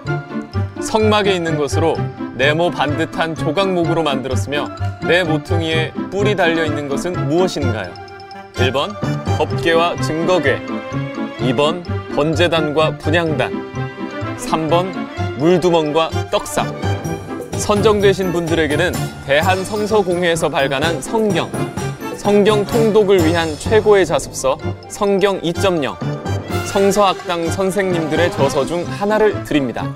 [0.82, 1.96] 성막에 있는 것으로
[2.36, 4.68] 네모 반듯한 조각목으로 만들었으며
[5.08, 7.94] 네 모퉁이에 뿔이 달려 있는 것은 무엇인가요?
[8.56, 8.96] 1번
[9.38, 10.60] 법궤와 증거궤
[11.40, 11.84] 2번
[12.16, 13.52] 번제단과 분향단
[14.38, 14.92] 3번
[15.38, 16.74] 물두멍과 떡상
[17.52, 18.94] 선정되신 분들에게는
[19.26, 21.52] 대한성서공회에서 발간한 성경
[22.18, 24.58] 성경 통독을 위한 최고의 자습서
[24.88, 25.96] 성경 2.0
[26.66, 29.94] 성서학당 선생님들의 저서 중 하나를 드립니다.